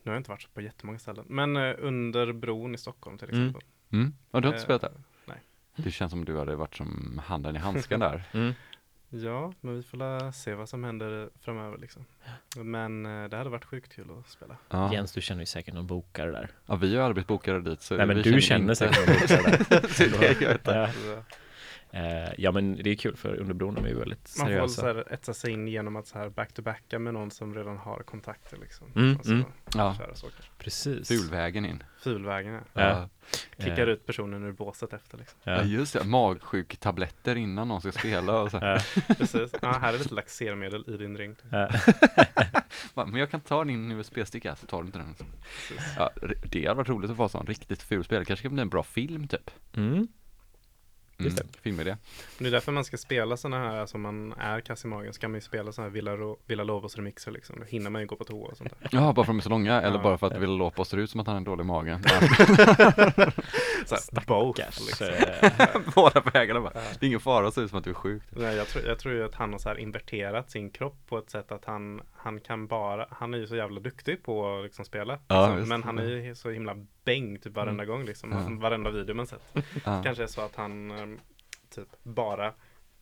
Nu 0.03 0.11
har 0.11 0.13
jag 0.15 0.21
inte 0.21 0.31
varit 0.31 0.55
på 0.55 0.61
jättemånga 0.61 0.99
ställen 0.99 1.25
Men 1.29 1.57
eh, 1.57 1.75
under 1.79 2.33
bron 2.33 2.75
i 2.75 2.79
Stockholm 2.79 3.19
till 3.19 3.29
Mm. 3.31 3.41
exempel 3.49 3.69
Mm. 3.93 4.15
Ja, 4.31 4.41
du 4.41 4.49
har 4.49 4.55
inte 4.55 4.61
Eh, 4.61 4.65
spelat 4.65 4.83
där? 4.83 4.93
nej. 5.27 5.39
Det 5.77 5.91
känns 5.91 6.11
som 6.11 6.25
du 6.25 6.39
hade 6.39 6.57
varit 6.57 6.75
som 6.77 7.21
handen 7.27 7.57
i 7.57 7.59
handsken 7.59 8.01
där. 8.09 8.23
Mm. 8.33 8.53
Ja, 9.17 9.53
men 9.61 9.77
vi 9.77 9.83
får 9.83 9.99
la 9.99 10.33
se 10.33 10.55
vad 10.55 10.69
som 10.69 10.85
händer 10.85 11.29
framöver 11.41 11.79
liksom 11.79 12.05
Men 12.57 13.07
eh, 13.07 13.29
det 13.29 13.37
hade 13.37 13.51
varit 13.51 13.65
sjukt 13.65 13.93
kul 13.95 14.07
att 14.21 14.29
spela 14.31 14.57
Ja. 14.71 14.93
Jens, 14.93 15.13
du 15.13 15.21
känner 15.21 15.43
ju 15.43 15.47
säkert 15.47 15.75
någon 15.75 15.87
bokare 15.87 16.31
där. 16.31 16.51
ja, 16.67 16.77
vi 16.77 16.97
har 16.97 17.03
aldrig 17.03 17.15
blivit 17.15 17.29
bokade 17.29 17.61
dit. 17.71 17.83
Så 17.83 17.97
Nej, 17.97 18.07
men 18.07 18.17
vi 18.17 18.23
du 18.23 18.41
känner 18.41 18.61
inte- 18.61 18.77
säkert 18.77 18.97
någon 19.07 19.17
bokare 19.21 19.43
där. 19.43 19.81
Det 19.99 20.05
är 20.05 20.19
det 20.39 20.41
jag 20.41 20.49
vet. 20.51 20.61
Ja. 20.67 20.89
Eh, 21.97 22.33
ja, 22.39 22.53
men 22.53 22.77
det 22.83 22.91
är 22.91 22.95
kul 22.95 23.17
för 23.17 23.37
under 23.41 23.55
bron 23.55 23.75
de 23.75 23.85
är 23.85 23.89
ju 23.89 23.95
väldigt 23.99 24.35
Man 24.39 24.47
får 24.47 24.55
väl 24.55 24.69
seriösa. 24.69 24.81
så 24.81 24.87
här 24.87 25.13
etsa 25.13 25.35
sig 25.35 25.53
in 25.53 25.69
genom 25.69 25.97
att 25.97 26.07
så 26.07 26.19
här 26.19 26.29
back-to-backa 26.29 26.99
med 26.99 27.15
någon 27.15 27.31
som 27.31 27.55
redan 27.55 27.77
har 27.77 27.99
kontakter 28.03 28.57
liksom 28.57 28.87
Mm, 28.97 29.17
Och 29.17 29.25
så 29.27 29.33
mm. 29.33 29.45
Ja. 29.75 29.97
Precis. 30.59 31.09
Fulvägen 31.09 31.67
in. 31.67 31.83
Fulvägen 31.99 32.53
ja. 32.55 32.61
Ja. 32.75 33.09
Kickar 33.59 33.87
Eh, 33.87 33.89
ut 33.89 34.07
personen 34.07 34.45
ur 34.45 34.53
båset 34.53 34.93
efter 34.93 35.19
liksom 35.19 35.39
Ja, 35.45 35.53
Ja. 35.53 35.63
just 35.63 35.93
det. 35.93 36.05
Magsjuk-tabletter 36.05 37.37
innan 37.37 37.69
någon 37.69 37.81
ska 37.81 37.93
spela 37.93 38.41
och 38.41 38.51
så. 38.51 38.57
Ja. 38.63 38.79
Precis, 39.19 39.51
ja, 39.63 39.73
här 39.73 39.95
är 39.95 39.99
lite 39.99 40.15
laxermedel 40.15 40.85
i 40.89 40.97
din 40.97 41.17
ring. 41.19 41.37
Bara, 42.95 43.07
Men 43.07 43.15
jag 43.21 43.31
kan 43.31 43.41
ta 43.41 43.65
din 43.65 43.91
USB-sticka, 43.93 44.57
så 44.57 44.67
tar 44.67 44.81
du 44.83 44.87
inte 44.87 44.99
den. 44.99 45.15
Ja, 45.99 46.11
det 46.51 46.65
hade 46.67 46.75
varit 46.77 46.89
roligt 46.89 47.11
att 47.11 47.17
få 47.17 47.29
sån 47.29 47.47
riktigt 47.47 47.83
ful 47.83 48.05
spel. 48.05 48.25
Kanske 48.25 48.43
kan 48.43 48.53
bli 48.55 48.63
en 48.63 48.69
bra 48.69 48.83
film 48.83 49.29
typ. 49.29 49.51
Mm. 49.77 50.09
Mm, 51.19 51.25
Just 51.31 51.37
det. 51.53 51.59
filmidé. 51.63 51.97
Det 52.39 52.47
är 52.47 52.51
därför 52.51 52.73
man 52.73 52.85
ska 52.85 52.97
spela 52.97 53.37
sådana 53.37 53.59
här, 53.71 53.77
alltså 53.81 53.99
man 53.99 54.33
är 54.33 54.61
kass 54.61 54.85
i 54.85 54.89
magen, 54.89 55.13
ska 55.13 55.29
man 55.29 55.35
ju 55.35 55.41
spela 55.41 55.73
sådana 55.73 55.89
här 55.89 55.95
Villa, 55.95 56.17
Ro- 56.17 56.39
Villa 56.47 56.65
Lobos 56.65 56.97
remixer 56.97 57.31
liksom. 57.33 57.57
Då 57.59 57.65
hinner 57.65 57.91
man 57.91 58.01
ju 58.01 58.07
gå 58.07 58.17
på 58.17 58.25
toa 58.25 58.49
och 58.49 58.57
sånt 58.57 58.71
där. 58.81 58.89
Ja, 58.93 59.13
bara 59.13 59.15
för 59.15 59.21
att 59.23 59.27
de 59.27 59.39
är 59.39 59.43
så 59.43 59.49
långa, 59.49 59.83
eller 59.83 59.97
Ja. 59.97 60.03
bara 60.03 60.19
för 60.19 60.27
att 60.27 60.37
Villa 60.43 60.53
Lopez 60.53 60.89
ser 60.89 60.97
ut 60.99 61.11
som 61.11 61.21
att 61.21 61.27
han 61.27 61.35
har 61.35 61.39
en 61.39 61.45
dålig 61.45 61.67
mage. 61.67 62.01
Här, 63.91 64.27
both, 64.27 64.61
Stackars. 64.61 64.81
liksom. 64.87 65.09
Båda 65.95 66.21
vägarna 66.21 66.61
bara. 66.61 66.73
Ja. 66.75 66.81
Det 67.01 67.07
är 67.07 67.09
ingen 67.09 67.21
fara 67.21 67.49
att 67.49 67.55
se 67.55 67.61
ut 67.61 67.71
som 67.71 67.79
att 67.79 67.85
du 67.85 67.91
är 67.91 67.95
sjuk. 67.95 68.23
Nej, 68.31 68.57
jag, 68.57 68.67
tror, 68.69 68.85
jag 68.85 68.99
tror 68.99 69.15
ju 69.15 69.25
att 69.25 69.35
han 69.35 69.53
har 69.53 69.59
så 69.59 69.69
här 69.69 69.79
inverterat 69.79 70.51
sin 70.51 70.71
kropp 70.71 70.97
på 71.09 71.19
ett 71.19 71.31
sätt 71.31 71.53
att 71.53 71.65
han, 71.65 72.01
han 72.13 72.41
kan 72.41 72.67
bara, 72.67 73.07
han 73.11 73.35
är 73.35 73.39
ju 73.39 73.47
så 73.47 73.57
jävla 73.57 73.81
duktig 73.81 74.23
på 74.23 74.57
att 74.59 74.65
liksom 74.65 74.85
spela. 74.85 75.19
Ja, 75.29 75.55
visst. 75.55 75.69
Men 75.69 75.83
han 75.83 75.99
är 75.99 76.05
ju 76.05 76.35
så 76.35 76.51
himla 76.51 76.77
bäng 77.05 77.39
typ 77.39 77.55
varenda 77.55 77.85
gång 77.85 78.05
liksom. 78.05 78.33
Ja. 78.33 78.47
Varenda 78.61 78.91
video 78.91 79.15
man 79.15 79.27
sett. 79.27 79.55
Ja, 79.85 80.03
Kanske 80.05 80.23
är 80.23 80.27
så 80.27 80.41
att 80.41 80.57
han 80.57 80.91
ehm, 80.91 81.19
typ 81.75 81.89
bara 82.03 82.53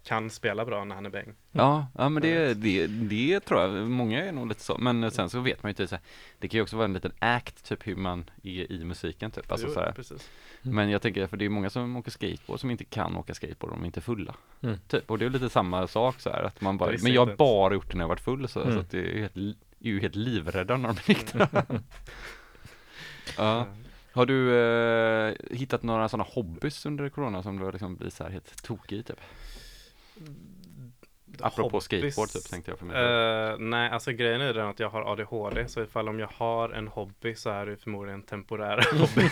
kan 0.05 0.31
spela 0.31 0.65
bra 0.65 0.85
när 0.85 0.95
han 0.95 1.07
är 1.07 1.11
bäng. 1.11 1.35
ja, 1.53 1.87
ja 1.99 2.09
men 2.09 2.23
det, 2.23 2.55
det, 2.55 2.87
det 2.87 3.41
tror 3.41 3.61
jag, 3.61 3.91
många 3.91 4.25
är 4.25 4.33
nog 4.33 4.49
lite 4.49 4.61
så. 4.61 4.79
Men 4.79 5.11
sen 5.11 5.31
så 5.31 5.41
vet 5.41 5.63
man 5.63 5.69
ju 5.69 5.73
inte, 5.73 5.87
så 5.89 5.95
här, 5.95 6.05
det 6.39 6.49
kan 6.49 6.59
ju 6.59 6.63
också 6.63 6.77
vara 6.77 6.85
en 6.85 6.93
liten 6.93 7.13
act, 7.19 7.65
typ 7.69 7.87
hur 7.87 7.97
man 7.97 8.31
är 8.43 8.73
i 8.73 8.85
musiken 8.85 9.31
typ. 9.31 9.53
Alltså, 9.53 9.67
Jo, 9.67 9.73
så 9.75 9.81
här. 9.81 9.93
precis. 9.93 10.31
Men 10.63 10.91
jag 10.91 11.03
tänker, 11.03 11.27
för 11.27 11.37
det 11.37 11.45
är 11.45 11.49
många 11.49 11.71
som 11.71 11.97
åker 11.97 12.11
skateboard 12.11 12.61
som 12.61 12.71
inte 12.71 12.85
kan 12.85 13.17
åka 13.17 13.35
skateboard 13.35 13.73
om 13.73 13.81
de 13.81 13.87
inte 13.87 13.99
är 14.01 14.03
fulla. 14.03 14.35
Mm. 14.61 14.79
Typ, 14.89 15.11
och 15.11 15.19
det 15.19 15.25
är 15.25 15.31
lite 15.31 15.49
samma 15.51 15.87
sak 15.87 16.21
så 16.21 16.31
här, 16.31 16.43
att 16.43 16.61
man 16.61 16.79
bara, 16.79 16.91
men 17.03 17.13
jag 17.13 17.27
har 17.27 17.37
bara 17.37 17.75
gjort 17.75 17.91
det 17.91 17.95
när 17.97 18.03
jag 18.05 18.09
varit 18.09 18.21
full 18.21 18.49
så, 18.49 18.61
Mm. 18.61 18.75
så 18.75 18.81
att 18.81 18.91
det 18.91 18.99
är 18.99 19.03
ju 19.15 19.21
helt, 19.21 19.37
li- 19.37 19.57
är 19.81 19.89
ju 19.89 20.01
helt 20.01 20.15
livrädda 20.17 20.77
när 20.77 20.89
de 20.89 20.99
är 20.99 21.09
nyktra. 21.09 21.49
ja. 23.37 23.67
Har 24.13 24.27
du 24.27 24.57
eh, 24.57 25.35
hittat 25.51 25.83
några 25.83 26.09
sådana 26.09 26.29
hobbys 26.35 26.87
under 26.87 27.09
corona 27.09 27.43
som 27.43 27.59
du 27.59 27.73
liksom 27.73 27.97
blivit 27.97 28.15
så 28.15 28.25
här 28.25 28.31
helt 28.31 28.63
tokig 28.63 28.99
i 28.99 29.03
typ? 29.03 29.21
Apropå 31.41 31.69
Hobbys, 31.69 31.85
skateboard 31.85 32.29
typ 32.29 32.51
tänkte 32.51 32.71
jag 32.71 32.79
för 32.79 32.87
mig. 32.87 32.97
Eh, 32.97 33.59
nej, 33.59 33.91
alltså 33.91 34.13
grejen 34.13 34.41
är 34.41 34.55
den 34.55 34.67
att 34.67 34.81
jag 34.81 34.91
har 34.91 35.13
ADHD 35.13 35.69
så 35.69 35.83
ifall 35.83 36.09
om 36.09 36.19
jag 36.19 36.31
har 36.35 36.71
en 36.71 36.89
hobby 36.89 37.35
så 37.35 37.51
är 37.51 37.67
det 37.67 37.77
förmodligen 37.77 38.21
en 38.21 38.27
temporär 38.27 38.85
hobby. 38.99 39.29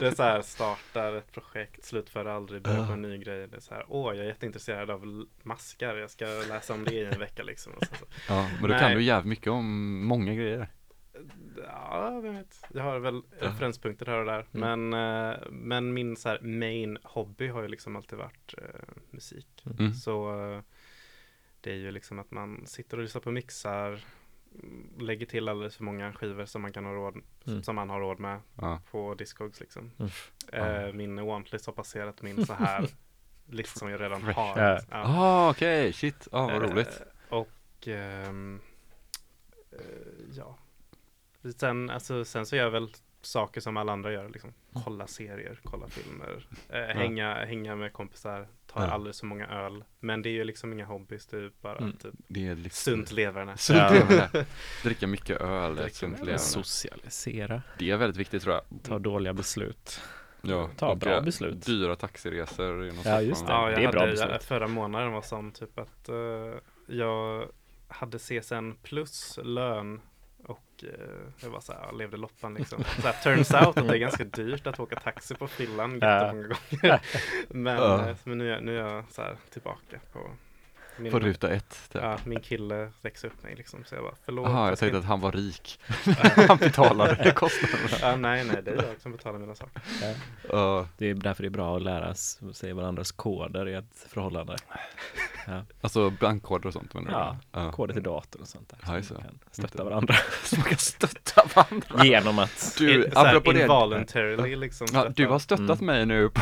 det 0.00 0.06
är 0.06 0.14
så 0.14 0.22
här, 0.22 0.42
startar 0.42 1.12
ett 1.12 1.32
projekt, 1.32 1.84
slutför 1.84 2.24
aldrig, 2.24 2.62
börjar 2.62 2.86
på 2.86 2.92
en 2.92 3.02
ny 3.02 3.18
grej. 3.18 3.48
Det 3.48 3.56
är 3.56 3.60
så 3.60 3.74
här, 3.74 3.84
åh, 3.88 4.14
jag 4.14 4.24
är 4.24 4.28
jätteintresserad 4.28 4.90
av 4.90 5.26
maskar, 5.42 5.96
jag 5.96 6.10
ska 6.10 6.26
läsa 6.48 6.74
om 6.74 6.84
det 6.84 6.94
i 6.94 7.04
en 7.04 7.18
vecka 7.18 7.42
liksom. 7.42 7.72
Så, 7.80 7.94
så. 7.94 8.04
ja, 8.28 8.48
men 8.52 8.62
då 8.62 8.68
nej. 8.68 8.80
kan 8.80 8.92
du 8.92 9.02
jävligt 9.02 9.28
mycket 9.28 9.52
om 9.52 10.00
många 10.06 10.34
grejer. 10.34 10.68
Ja, 11.56 12.12
jag 12.14 12.32
vet. 12.32 12.64
Jag 12.74 12.82
har 12.82 12.98
väl 12.98 13.22
Ja. 13.40 13.46
referenspunkter 13.46 14.06
här 14.06 14.18
och 14.18 14.26
där. 14.26 14.46
Mm. 14.54 14.90
Men, 14.90 15.30
eh, 15.32 15.38
men 15.50 15.94
min 15.94 16.16
så 16.16 16.36
main 16.40 16.98
hobby 17.02 17.48
har 17.48 17.62
ju 17.62 17.68
liksom 17.68 17.96
alltid 17.96 18.18
varit 18.18 18.54
eh, 18.58 18.80
musik. 19.10 19.64
Mm. 19.78 19.92
Så 19.94 20.40
eh, 20.52 20.60
det 21.60 21.70
är 21.70 21.74
ju 21.76 21.90
liksom 21.90 22.18
att 22.18 22.30
man 22.30 22.66
sitter 22.66 22.96
och 22.96 23.02
lyssnar 23.02 23.20
på 23.22 23.30
mixar, 23.30 24.04
mm, 24.62 24.90
lägger 25.00 25.26
till 25.26 25.48
alldeles 25.48 25.76
för 25.76 25.84
många 25.84 26.12
skivor 26.12 26.44
som 26.44 26.62
man 26.62 26.72
kan 26.72 26.84
ha 26.84 26.92
råd, 26.92 27.16
Mm. 27.46 27.62
som 27.62 27.74
man 27.76 27.90
har 27.90 28.00
råd 28.00 28.20
med 28.20 28.40
Ja. 28.54 28.80
på 28.90 29.14
Discogs 29.14 29.60
liksom. 29.60 29.90
Mm. 29.98 30.10
Eh, 30.86 30.92
min 30.92 31.26
wantlist 31.26 31.66
har 31.66 31.72
passerat 31.72 32.22
min 32.22 32.46
så 32.46 32.52
här 32.54 32.86
list 33.46 33.78
som 33.78 33.90
jag 33.90 34.00
redan 34.00 34.22
har. 34.22 34.32
Ja. 34.58 34.80
Ja. 34.90 35.02
Ah, 35.06 35.50
okej, 35.50 35.92
shit, 35.92 36.28
ah, 36.32 36.46
vad 36.46 36.62
roligt. 36.62 37.02
Och 37.28 37.88
ehm, 37.88 38.60
eh, 39.72 39.78
ja. 40.36 40.58
Sen, 41.52 41.90
alltså, 41.90 42.24
sen 42.24 42.46
så 42.46 42.56
gör 42.56 42.64
jag 42.64 42.70
väl 42.70 42.88
saker 43.22 43.60
som 43.60 43.76
alla 43.76 43.92
andra 43.92 44.12
gör. 44.12 44.28
Liksom. 44.28 44.52
Kolla 44.84 45.06
serier, 45.06 45.60
kolla 45.64 45.86
filmer, 45.88 46.46
eh, 46.68 46.96
hänga, 46.96 47.34
hänga 47.44 47.76
med 47.76 47.92
kompisar, 47.92 48.48
ta 48.66 48.80
Ja. 48.84 48.90
alldeles 48.90 49.20
för 49.20 49.26
många 49.26 49.46
öl. 49.46 49.84
Men 50.00 50.22
det 50.22 50.28
är 50.28 50.32
ju 50.32 50.44
liksom 50.44 50.72
inga 50.72 50.84
hobbys, 50.84 51.26
det 51.26 51.36
är 51.36 51.50
bara 51.60 51.78
Mm. 51.78 51.92
typ 51.92 52.14
Det 52.28 52.46
är 52.46 52.54
liksom 52.56 52.92
sunt 52.94 53.12
leverne. 53.12 53.56
Sunt 53.56 53.78
Ja. 53.78 53.90
leverne. 53.92 54.46
Dricka 54.82 55.06
mycket 55.06 55.40
öl, 55.40 55.74
Dricka 55.74 55.86
ett 55.88 55.94
sunt 55.94 56.18
leverne. 56.18 56.38
Socialisera, 56.38 57.62
Det 57.78 57.90
är 57.90 57.96
väldigt 57.96 58.16
viktigt 58.20 58.42
tror 58.42 58.54
jag. 58.54 58.82
ta 58.82 58.98
dåliga 58.98 59.32
beslut. 59.32 60.00
Ja, 60.42 60.70
Ta 60.76 60.94
bra 60.94 61.16
eh, 61.16 61.22
beslut. 61.22 61.66
Dyra 61.66 61.96
taxiresor. 61.96 62.84
är 62.84 62.92
Ja, 63.04 63.20
just 63.22 63.46
det. 63.46 63.52
Ja, 63.52 63.70
jag 63.70 63.80
är 63.80 63.86
hade, 63.86 63.98
bra 63.98 64.06
jag, 64.08 64.10
beslut. 64.10 64.42
förra 64.44 64.68
månaden 64.68 65.12
var 65.12 65.22
som 65.22 65.52
typ 65.52 65.78
att 65.78 66.08
eh, 66.08 66.54
jag 66.86 67.48
hade 67.88 68.18
CSN 68.18 68.72
plus 68.82 69.38
lön 69.42 70.00
jag 71.40 71.50
var 71.50 71.60
så 71.60 71.72
här, 71.72 71.92
levde 71.92 72.16
loppan 72.16 72.54
liksom. 72.54 72.84
Så 72.84 73.06
här, 73.08 73.22
turns 73.22 73.54
out 73.54 73.76
att 73.76 73.88
det 73.88 73.94
är 73.94 73.98
ganska 73.98 74.24
dyrt 74.24 74.66
att 74.66 74.80
åka 74.80 74.96
taxi 75.00 75.34
på 75.34 75.48
fyllan 75.48 75.92
jättemånga 75.92 76.42
gånger. 76.42 77.00
Men, 77.48 77.76
eh, 78.08 78.16
men 78.24 78.38
nu, 78.38 78.52
är- 78.54 78.60
nu 78.60 78.78
är 78.78 78.82
jag 78.92 79.04
så 79.10 79.22
här 79.22 79.36
tillbaka 79.50 80.00
på 80.12 80.30
min, 80.98 81.12
På 81.12 81.18
ruta 81.18 81.48
ett. 81.48 81.88
Typ. 81.92 82.02
ja, 82.02 82.18
min 82.24 82.40
kille 82.40 82.90
växer 83.02 83.28
upp 83.28 83.42
mig 83.42 83.54
liksom. 83.56 83.84
Så 83.84 83.94
jag 83.94 84.04
bara, 84.04 84.14
förlåt. 84.24 84.48
Jaha, 84.48 84.68
jag 84.68 84.78
tänkte 84.78 84.98
att 84.98 85.04
han 85.04 85.20
var 85.20 85.32
rik. 85.32 85.80
han 86.48 86.56
betalade 86.56 87.32
kostnaderna. 87.32 87.88
ja, 88.00 88.16
nej, 88.16 88.44
nej, 88.44 88.62
det 88.64 88.70
är 88.70 88.76
jag 88.76 88.84
som 89.02 89.12
betalar 89.12 89.38
mina 89.38 89.54
saker. 89.54 89.82
Ja, 90.50 90.88
Det 90.98 91.10
är 91.10 91.14
därför 91.14 91.42
det 91.42 91.48
är 91.48 91.50
bra 91.50 91.76
att 91.76 91.82
lära 91.82 92.14
sig 92.14 92.72
varandras 92.72 93.12
koder 93.12 93.68
i 93.68 93.74
ett 93.74 94.06
förhållande. 94.08 94.56
alltså 95.80 96.10
bankkoder 96.10 96.66
och 96.66 96.72
sånt 96.72 96.94
menar 96.94 97.08
du? 97.10 97.14
Ja, 97.16 97.36
ja. 97.52 97.72
koder 97.72 97.94
till 97.94 98.02
datorn 98.02 98.42
och 98.42 98.48
sånt 98.48 98.68
där. 98.68 98.78
Ja, 98.96 99.02
Så 99.02 99.14
man 99.14 99.22
kan 99.22 99.38
stötta 99.50 99.68
Inte- 99.72 99.84
varandra. 99.84 100.14
Så 100.44 100.56
man 100.56 100.64
kan 100.68 100.78
stötta 100.78 101.42
varandra. 101.54 102.04
Genom 102.04 102.38
att 102.38 102.74
Du, 102.78 102.94
In- 103.04 103.12
apropå 103.14 103.52
det. 103.52 103.62
Involuntarily 103.62 104.56
liksom. 104.56 104.86
Ja, 104.92 105.08
du 105.08 105.26
har 105.26 105.38
stötta. 105.38 105.62
stöttat 105.62 105.80
Mm. 105.80 105.86
mig 105.96 106.06
nu 106.06 106.28
på 106.30 106.40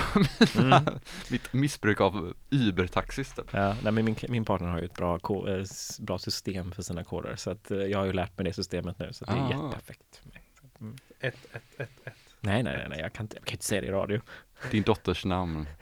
mina, 0.59 0.77
Mm. 0.79 0.95
mitt 1.31 1.53
missbruk 1.53 2.01
av 2.01 2.33
Uber-taxis 2.51 3.35
typ. 3.35 3.47
Ja, 3.51 3.75
nej, 3.83 3.93
men 3.93 4.05
min, 4.05 4.17
min 4.29 4.44
partner 4.45 4.69
har 4.69 4.79
ju 4.79 4.85
ett 4.85 4.95
bra, 4.95 5.15
eh, 5.49 5.65
bra 6.01 6.19
system 6.19 6.73
för 6.73 6.83
sina 6.83 7.05
koder 7.05 7.37
så 7.37 7.51
att 7.51 7.71
eh, 7.71 7.79
jag 7.79 7.99
har 7.99 8.07
ju 8.07 8.13
lärt 8.13 8.39
mig 8.39 8.45
det 8.45 8.53
systemet 8.53 8.99
nu 8.99 9.13
så 9.13 9.25
att 9.25 9.31
det 9.31 9.37
är 9.37 9.45
Ah. 9.45 9.51
jätteperfekt 9.51 10.23
mm. 10.81 10.97
Ett, 11.21 11.37
ett, 11.53 11.81
ett, 11.81 11.91
ett. 12.05 12.15
Nej, 12.41 12.63
nej, 12.63 12.77
nej, 12.77 12.87
nej, 12.89 13.01
jag 13.01 13.13
kan 13.13 13.25
inte, 13.25 13.37
jag 13.37 13.45
kan 13.45 13.53
inte 13.55 13.65
säga 13.65 13.81
det 13.81 13.87
i 13.87 13.91
radio. 13.91 14.21
Din 14.71 14.83
dotters 14.83 15.25
namn. 15.25 15.67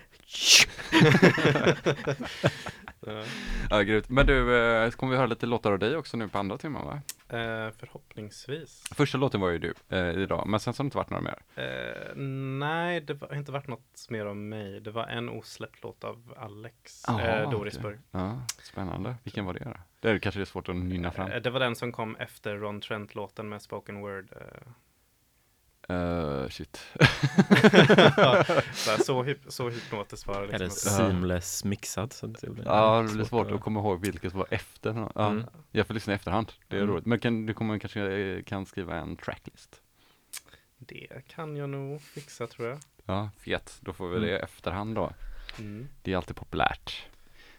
Ja. 3.70 3.82
Grymt. 3.82 4.08
Men 4.08 4.26
du, 4.26 4.56
eh, 4.56 4.90
kommer 4.90 5.10
vi 5.10 5.16
höra 5.16 5.26
lite 5.26 5.46
låtar 5.46 5.72
av 5.72 5.78
dig 5.78 5.96
också 5.96 6.16
nu 6.16 6.28
på 6.28 6.38
andra 6.38 6.58
timmen 6.58 6.84
va? 6.86 7.00
Eh, 7.28 7.70
förhoppningsvis. 7.78 8.84
Första 8.94 9.18
låten 9.18 9.40
var 9.40 9.50
ju 9.50 9.58
du 9.58 9.74
eh, 9.88 10.10
idag, 10.10 10.46
men 10.46 10.60
sen 10.60 10.74
så 10.74 10.80
har 10.80 10.84
det 10.84 10.86
inte 10.86 10.96
varit 10.96 11.10
några 11.10 11.22
mer. 11.22 11.38
Eh, 11.54 12.16
nej, 12.58 13.00
det 13.00 13.20
har 13.20 13.34
inte 13.34 13.52
varit 13.52 13.68
något 13.68 14.06
mer 14.10 14.26
om 14.26 14.48
mig. 14.48 14.80
Det 14.80 14.90
var 14.90 15.06
en 15.06 15.28
osläppt 15.28 15.82
låt 15.82 16.04
av 16.04 16.34
Alex 16.36 17.04
Jaha, 17.06 17.42
eh. 17.42 17.50
Dorisburg. 17.50 17.98
Ja, 18.10 18.40
spännande. 18.62 19.14
Vilken 19.22 19.44
var 19.44 19.54
det 19.54 19.64
då? 19.64 19.76
Det 20.00 20.10
är 20.10 20.18
kanske 20.18 20.38
det 20.40 20.44
är 20.44 20.46
svårt 20.46 20.68
att 20.68 20.76
nynna 20.76 21.10
fram. 21.10 21.30
Eh, 21.30 21.40
det 21.42 21.50
var 21.50 21.60
den 21.60 21.76
som 21.76 21.92
kom 21.92 22.16
efter 22.16 22.56
Ron 22.56 22.80
Trent-låten 22.80 23.48
med 23.48 23.62
spoken 23.62 24.00
word. 24.00 24.26
Uh, 25.90 26.48
shit. 26.48 26.76
så, 28.74 28.90
här, 28.90 29.04
så, 29.04 29.22
hyp, 29.22 29.38
så 29.48 29.68
hypnotiskt 29.70 30.26
var 30.26 30.40
det. 30.42 30.54
Eller 30.54 30.64
Liksom. 30.64 30.92
seamless 30.96 31.64
mixad. 31.64 32.12
Så 32.12 32.26
att 32.26 32.40
det 32.40 32.50
blir 32.50 32.64
Ja, 32.64 33.02
det 33.08 33.14
blir 33.14 33.24
svårt 33.24 33.50
att 33.50 33.60
komma 33.60 33.80
ihåg 33.80 34.00
vilket 34.00 34.30
som 34.30 34.38
var 34.38 34.46
efter. 34.50 35.08
Ja, 35.14 35.26
Mm. 35.30 35.44
Jag 35.70 35.86
får 35.86 35.94
lyssna 35.94 36.12
i 36.12 36.16
efterhand. 36.16 36.52
Det 36.68 36.76
är 36.76 36.80
Mm. 36.80 36.92
roligt. 36.94 37.06
Men 37.06 37.18
kan, 37.18 37.46
du 37.46 37.54
kommer 37.54 37.78
kanske 37.78 38.00
eh, 38.12 38.42
kan 38.42 38.66
skriva 38.66 38.96
en 38.96 39.16
tracklist? 39.16 39.80
Det 40.78 41.08
kan 41.28 41.56
jag 41.56 41.68
nog 41.68 42.02
fixa 42.02 42.46
tror 42.46 42.68
jag. 42.68 42.78
Ja, 43.06 43.30
fet. 43.38 43.78
Då 43.80 43.92
får 43.92 44.08
vi 44.08 44.16
Mm. 44.16 44.28
det 44.28 44.34
i 44.34 44.38
efterhand 44.38 44.94
då. 44.94 45.12
Mm. 45.58 45.88
Det 46.02 46.12
är 46.12 46.16
alltid 46.16 46.36
populärt. 46.36 47.06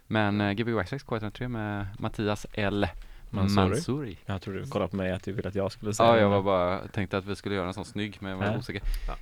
Men 0.07 0.41
uh, 0.41 0.51
Gbg 0.51 0.74
Waxx 0.74 0.93
K103 1.05 1.47
med 1.47 1.88
Mattias 1.99 2.45
L. 2.53 2.88
Mansouri. 3.34 3.69
Mansuri. 3.69 4.17
Jag 4.25 4.41
tror 4.41 4.53
du 4.53 4.65
kollade 4.65 4.89
på 4.91 4.95
mig 4.97 5.11
att 5.11 5.23
du 5.23 5.31
ville 5.31 5.49
att 5.49 5.55
jag 5.55 5.71
skulle 5.71 5.93
säga 5.93 6.09
Ja, 6.09 6.17
jag 6.19 6.29
var 6.29 6.41
bara, 6.41 6.88
tänkte 6.88 7.17
att 7.17 7.25
vi 7.25 7.36
skulle 7.36 7.55
göra 7.55 7.67
en 7.67 7.73
sån 7.73 7.86
snygg, 7.86 8.17
men 8.19 8.31
jag 8.31 8.38
var 8.38 8.45
Ja. 8.45 8.57
osäker. 8.57 8.81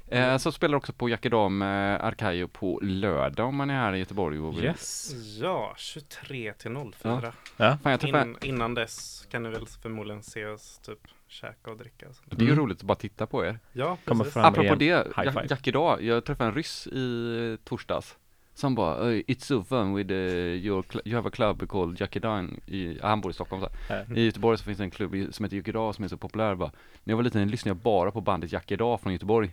Ja. 0.09 0.16
Eh, 0.18 0.38
så 0.38 0.51
spelar 0.51 0.78
också 0.78 0.93
på 0.93 1.09
Jackedam 1.09 1.62
eh, 1.62 1.68
Arkayo 2.05 2.47
på 2.47 2.80
lördag 2.84 3.47
om 3.47 3.55
man 3.55 3.70
är 3.70 3.74
här 3.74 3.93
i 3.93 3.99
Göteborg 3.99 4.39
och 4.39 4.57
vill. 4.57 4.64
Yes. 4.66 5.12
Ja, 5.41 5.74
23 5.78 6.53
till 6.53 6.72
04. 7.01 7.34
Ja. 7.57 7.78
Fan, 7.84 7.91
jag 7.91 7.99
träffade, 7.99 8.24
In, 8.24 8.38
innan 8.41 8.74
dess 8.74 9.28
kan 9.32 9.43
ni 9.43 9.49
väl 9.49 9.68
förmodligen 9.82 10.24
se 10.24 10.45
oss 10.45 10.80
typ 10.86 10.99
käka 11.28 11.72
och 11.72 11.78
dricka. 11.78 12.09
Och 12.09 12.16
sånt. 12.16 12.28
Det 12.30 12.36
är 12.36 12.45
ju 12.45 12.51
Mm. 12.51 12.64
roligt 12.64 12.78
att 12.78 12.84
bara 12.84 12.95
titta 12.95 13.26
på 13.28 13.45
er. 13.45 13.59
Ja, 13.74 13.97
Kommer 14.05 14.24
precis. 14.24 14.34
fram 14.34 14.45
Apropå 14.45 14.64
igen. 14.66 14.78
det, 14.78 15.07
ja. 15.26 15.43
Jack 15.49 15.68
idag, 15.68 16.03
jag 16.03 16.26
träffade 16.26 16.49
en 16.49 16.55
ryss 16.55 16.88
i 16.88 17.57
torsdags 17.64 18.18
som 18.62 18.76
bara 18.76 19.05
"Oj, 19.07 19.24
It's 19.28 19.39
so 19.45 19.64
fun 19.64 19.95
with 19.95 20.12
uh, 20.12 20.18
your 20.18 20.86
you 21.05 21.16
have 21.16 21.28
a 21.28 21.32
club 21.34 21.70
called 21.70 22.01
Jackedan 22.01 22.59
i, 22.66 22.99
han 23.01 23.22
bor 23.22 23.32
i 23.32 23.34
Stockholm 23.34 23.62
så 23.62 23.70
här. 23.89 24.05
Ja. 24.09 24.16
I 24.16 24.26
Göteborg 24.26 24.57
så 24.57 24.64
finns 24.64 24.78
det 24.78 24.84
en 24.84 24.91
klubb 24.91 25.16
som 25.32 25.45
heter 25.45 25.57
Jackedag 25.57 25.95
som 25.95 26.03
är 26.03 26.07
så 26.07 26.18
populär 26.18 26.55
bara 26.55 26.72
När 27.03 27.12
jag 27.12 27.18
var 27.18 27.24
liten 27.24 27.47
lyssnade 27.47 27.70
jag 27.70 27.78
bara 27.84 28.12
på 28.12 28.22
bandet 28.22 28.51
Jackedag 28.51 29.01
från 29.01 29.14
Göteborg 29.14 29.51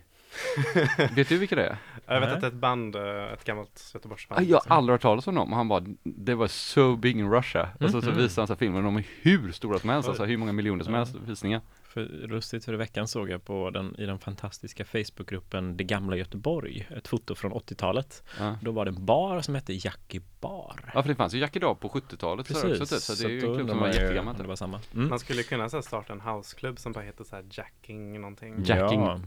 Vet 1.15 1.29
du 1.29 1.37
vilka 1.37 1.55
det 1.55 1.65
är? 1.65 1.77
Jag 2.07 2.19
vet 2.19 2.29
Nej. 2.29 2.35
att 2.35 2.41
det 2.41 2.47
är 2.47 2.51
ett 2.51 2.53
band, 2.57 2.95
eh, 2.95 3.33
ett 3.33 3.43
gammalt 3.43 3.91
Göteborgsband. 3.93 4.39
Ah, 4.39 4.43
jag 4.43 4.47
liksom. 4.55 4.71
har 4.71 4.77
aldrig 4.77 4.93
hört 4.93 5.01
talas 5.01 5.27
om 5.27 5.35
dem 5.35 5.51
och 5.51 5.57
han 5.57 5.67
bara 5.67 5.83
Det 6.03 6.35
var 6.35 6.47
so 6.47 6.95
big 6.95 7.17
in 7.19 7.31
Russia 7.31 7.69
Och 7.79 7.89
så, 7.91 8.01
så 8.01 8.07
Mhm. 8.09 8.17
visade 8.17 8.41
han 8.41 8.47
så 8.47 8.53
här 8.53 8.57
filmer, 8.59 8.81
de 8.81 8.95
är 8.97 9.03
hur 9.21 9.51
stora 9.51 9.79
som 9.79 9.89
helst 9.89 10.09
alltså 10.09 10.25
hur 10.25 10.37
många 10.37 10.51
miljoner 10.51 10.83
som 10.83 10.93
helst 10.93 11.15
visningar 11.27 11.61
För 11.89 12.01
lustigt 12.27 12.65
för 12.65 12.73
i 12.73 12.77
veckan 12.77 13.07
såg 13.07 13.29
jag 13.29 13.45
på 13.45 13.69
den, 13.69 13.95
i 13.97 14.05
den 14.05 14.19
fantastiska 14.19 14.85
Facebookgruppen 14.85 15.77
Det 15.77 15.83
gamla 15.83 16.15
Göteborg 16.15 16.87
ett 16.97 17.07
foto 17.07 17.35
från 17.35 17.53
80-talet. 17.53 18.23
Ja, 18.39 18.57
Då 18.61 18.71
var 18.71 18.85
det 18.85 18.91
en 18.91 19.05
bar 19.05 19.41
som 19.41 19.55
hette 19.55 19.73
Jackie 19.73 20.21
Bar. 20.39 20.91
ja 20.93 21.01
för 21.01 21.09
det 21.09 21.15
fanns 21.15 21.33
ju 21.33 21.39
Jackedag 21.39 21.79
på 21.79 21.89
70-talet 21.89 22.47
så 22.47 22.53
Precis, 22.53 22.81
också, 22.81 22.95
typ, 22.95 23.03
så 23.03 23.13
det 23.13 23.23
är 23.23 23.29
ju 23.29 23.49
en 23.49 23.55
klubb 23.55 23.69
som 23.69 23.79
var 23.79 23.87
jättegammal. 23.87 24.37
Det 24.37 24.43
var 24.47 24.55
samma. 24.55 24.81
Mm. 24.93 25.09
Man 25.09 25.19
skulle 25.19 25.43
kunna 25.43 25.69
så 25.69 25.77
här, 25.77 25.81
starta 25.81 26.13
en 26.13 26.21
houseklubb 26.21 26.79
som 26.79 26.91
bara 26.91 27.03
heter 27.03 27.23
så 27.23 27.35
här 27.35 27.45
Jacking 27.51 28.21
någonting. 28.21 28.63
Jacking 28.65 29.01
Ja. 29.01 29.19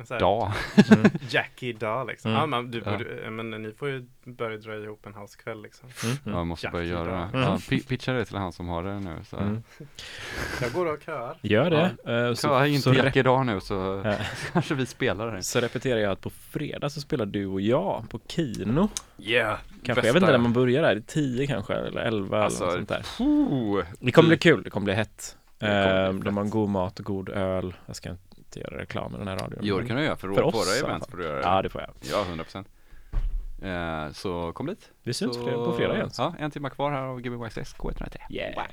En 0.00 0.06
så 0.06 0.14
här 0.14 0.20
Dag 0.20 0.52
Mm. 0.92 1.10
Jackie 1.28 1.72
dag 1.72 2.06
liksom. 2.06 2.30
Mm. 2.30 2.40
Ja, 2.40 2.46
men, 2.46 2.70
du, 2.70 2.82
Ja. 2.84 2.92
borde, 2.98 3.24
eh, 3.24 3.30
men 3.30 3.50
ni 3.50 3.72
får 3.72 3.88
ju 3.88 4.06
börja 4.24 4.56
dra 4.56 4.76
ihop 4.76 5.06
en 5.06 5.14
housekväll 5.14 5.62
liksom. 5.62 5.88
Mm. 6.04 6.16
Ja, 6.24 6.30
jag 6.32 6.46
måste 6.46 6.68
börja 6.68 6.84
Jackie 6.84 6.98
göra 6.98 7.28
det. 7.32 7.38
Dag. 7.38 7.44
Ja, 7.52 7.56
pi- 7.56 7.86
pitcha 7.88 8.12
det 8.12 8.24
till 8.24 8.36
han 8.36 8.52
som 8.52 8.68
har 8.68 8.82
det 8.84 9.00
nu 9.00 9.16
så. 9.24 9.36
Mm. 9.36 9.62
Jag 10.62 10.72
går 10.72 10.86
och 10.94 11.02
köar. 11.02 11.36
Gör 11.42 11.70
det. 11.70 12.12
Eh, 12.28 12.34
Så 12.34 12.46
jag 12.46 12.68
inte 12.68 12.80
så, 12.82 12.94
Jack 12.94 13.16
idag 13.16 13.46
nu 13.46 13.60
så 13.60 13.74
Ja. 14.04 14.14
kanske 14.52 14.74
vi 14.74 14.86
spelar 14.86 15.34
det. 15.36 15.42
så 15.42 15.60
repeterar 15.60 16.00
jag 16.00 16.12
att 16.12 16.20
på 16.20 16.30
fredag 16.30 16.90
så 16.90 17.00
spelar 17.00 17.26
du 17.26 17.46
och 17.46 17.60
jag 17.60 18.04
på 18.10 18.20
Kino. 18.28 18.88
Yeah! 19.18 19.58
Kanske, 19.82 20.06
jag 20.06 20.12
vet 20.14 20.22
inte 20.22 20.32
när 20.32 20.38
man 20.38 20.52
börjar 20.52 20.82
där, 20.82 21.02
10 21.06 21.46
kanske 21.46 21.74
eller 21.74 22.00
11 22.00 22.44
Alltså, 22.44 22.64
eller 22.64 22.78
något 22.78 22.88
sånt 22.88 22.88
där. 22.88 23.04
Puh. 23.18 23.84
Det 24.00 24.12
kommer 24.12 24.28
bli 24.28 24.38
kul, 24.38 24.62
det 24.62 24.70
kommer 24.70 24.84
bli 24.84 24.94
hett. 24.94 25.36
Det 25.58 25.66
kommer 25.66 26.12
bli 26.12 26.22
de 26.24 26.36
har 26.36 26.44
god 26.44 26.68
mat 26.68 26.98
och 26.98 27.04
god 27.04 27.28
öl. 27.28 27.74
Jag 27.86 27.96
ska 27.96 28.10
inte 28.10 28.29
göra 28.58 28.78
reklam 28.78 29.14
i 29.14 29.18
den 29.18 29.28
här 29.28 29.36
radion. 29.36 29.58
Jo 29.62 29.78
det 29.78 29.86
kan 29.86 29.96
du 29.96 30.02
göra 30.04 30.16
för, 30.16 30.28
För 30.34 30.42
våra 30.42 30.46
oss 30.46 30.82
events 30.82 31.06
fall. 31.06 31.10
får 31.10 31.18
du 31.18 31.24
göra 31.24 31.36
det. 31.36 31.42
Ja, 31.42 31.62
det 31.62 31.68
får 31.68 31.80
jag. 31.80 31.90
Ja, 32.10 32.22
100 32.22 32.44
procent. 32.44 32.68
Eh, 33.62 34.12
så 34.12 34.52
kom 34.52 34.66
dit. 34.66 34.90
Vi 35.02 35.14
syns 35.14 35.36
så, 35.36 35.64
på 35.64 35.72
fredag 35.72 35.94
igen. 35.94 36.10
Ja, 36.18 36.34
en 36.38 36.50
timme 36.50 36.70
kvar 36.70 36.92
här 36.92 37.02
av 37.02 37.20
Gbg 37.20 37.36
Waxx 37.36 37.74
K103. 37.74 38.16
Yeah. 38.30 38.66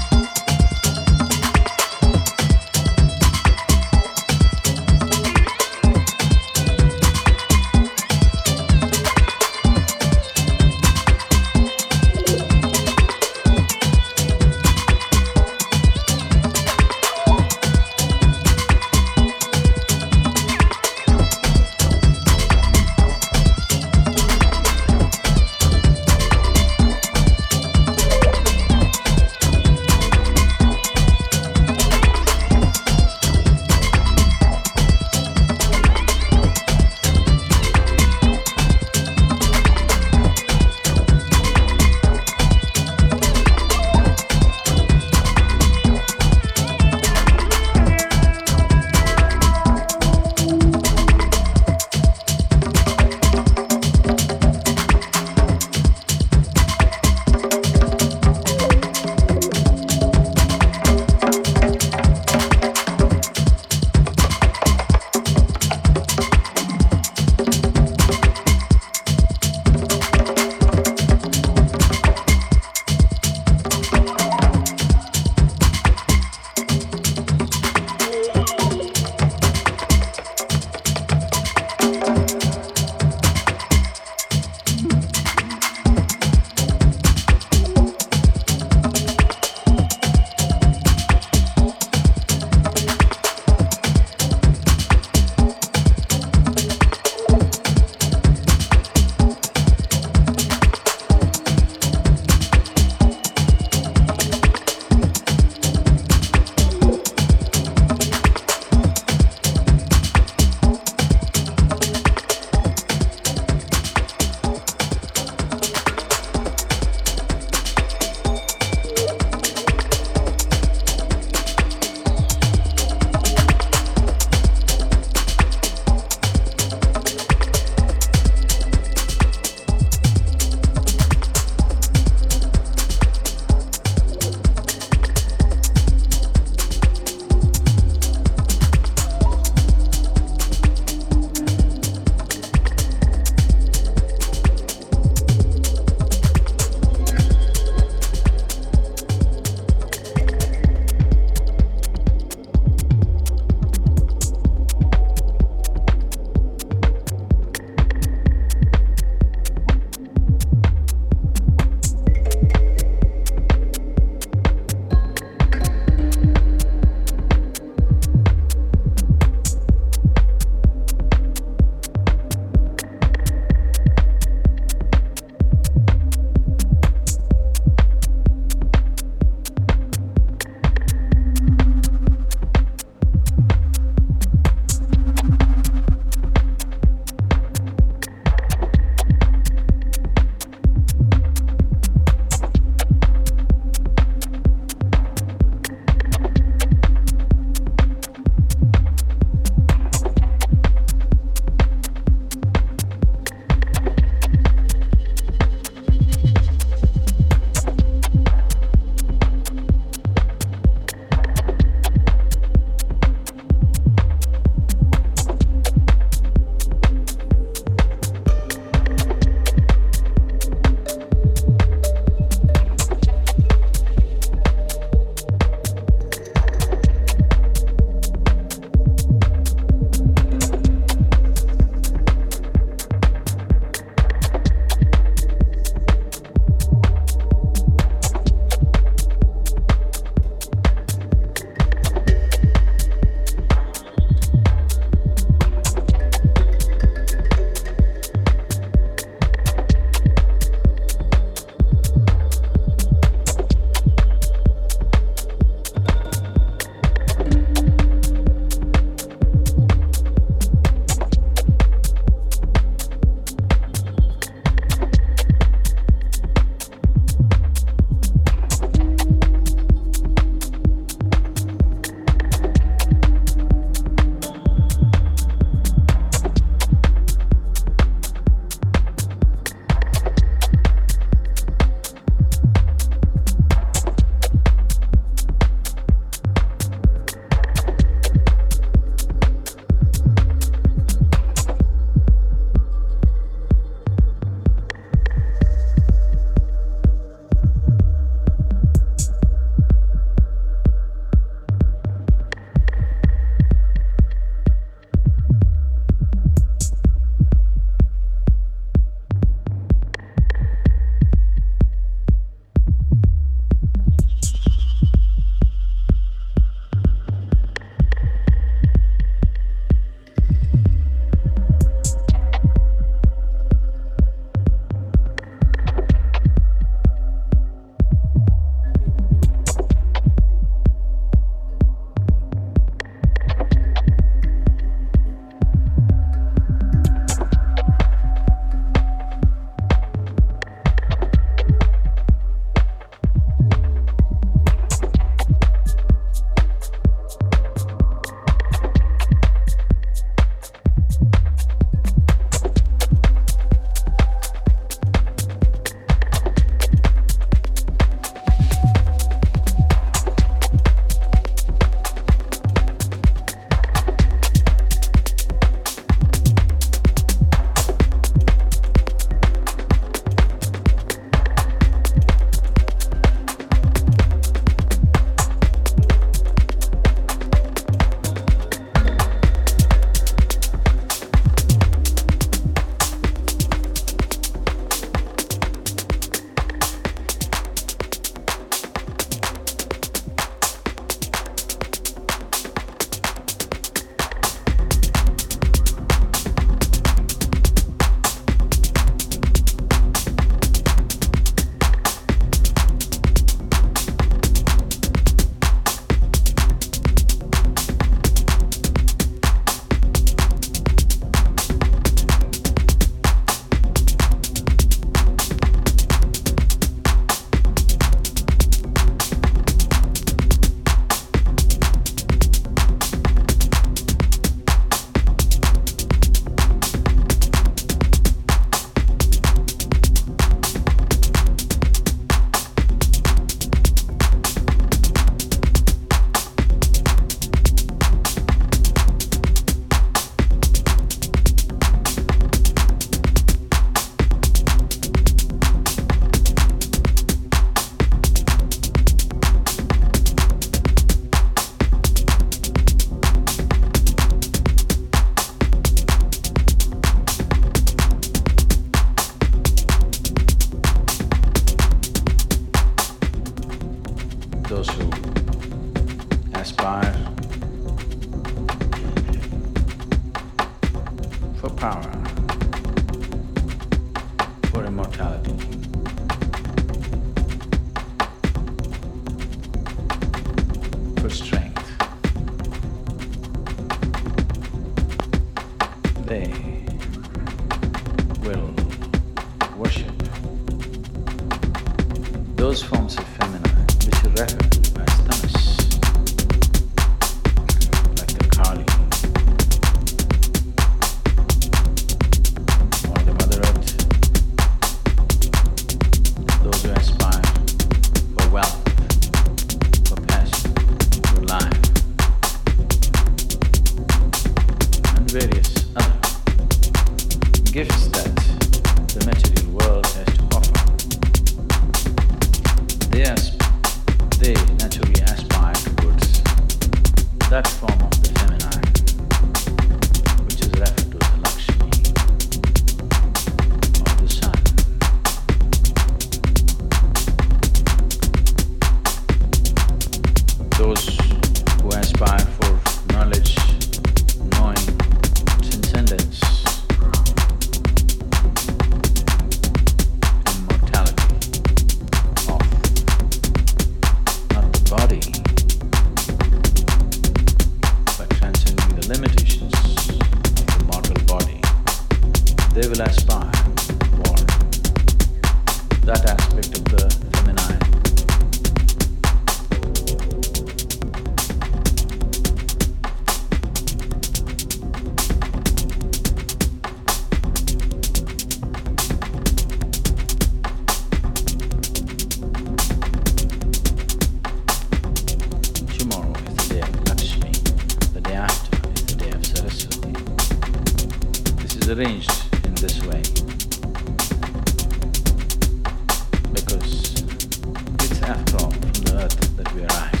your 599.61 599.71
eyes. 599.73 600.00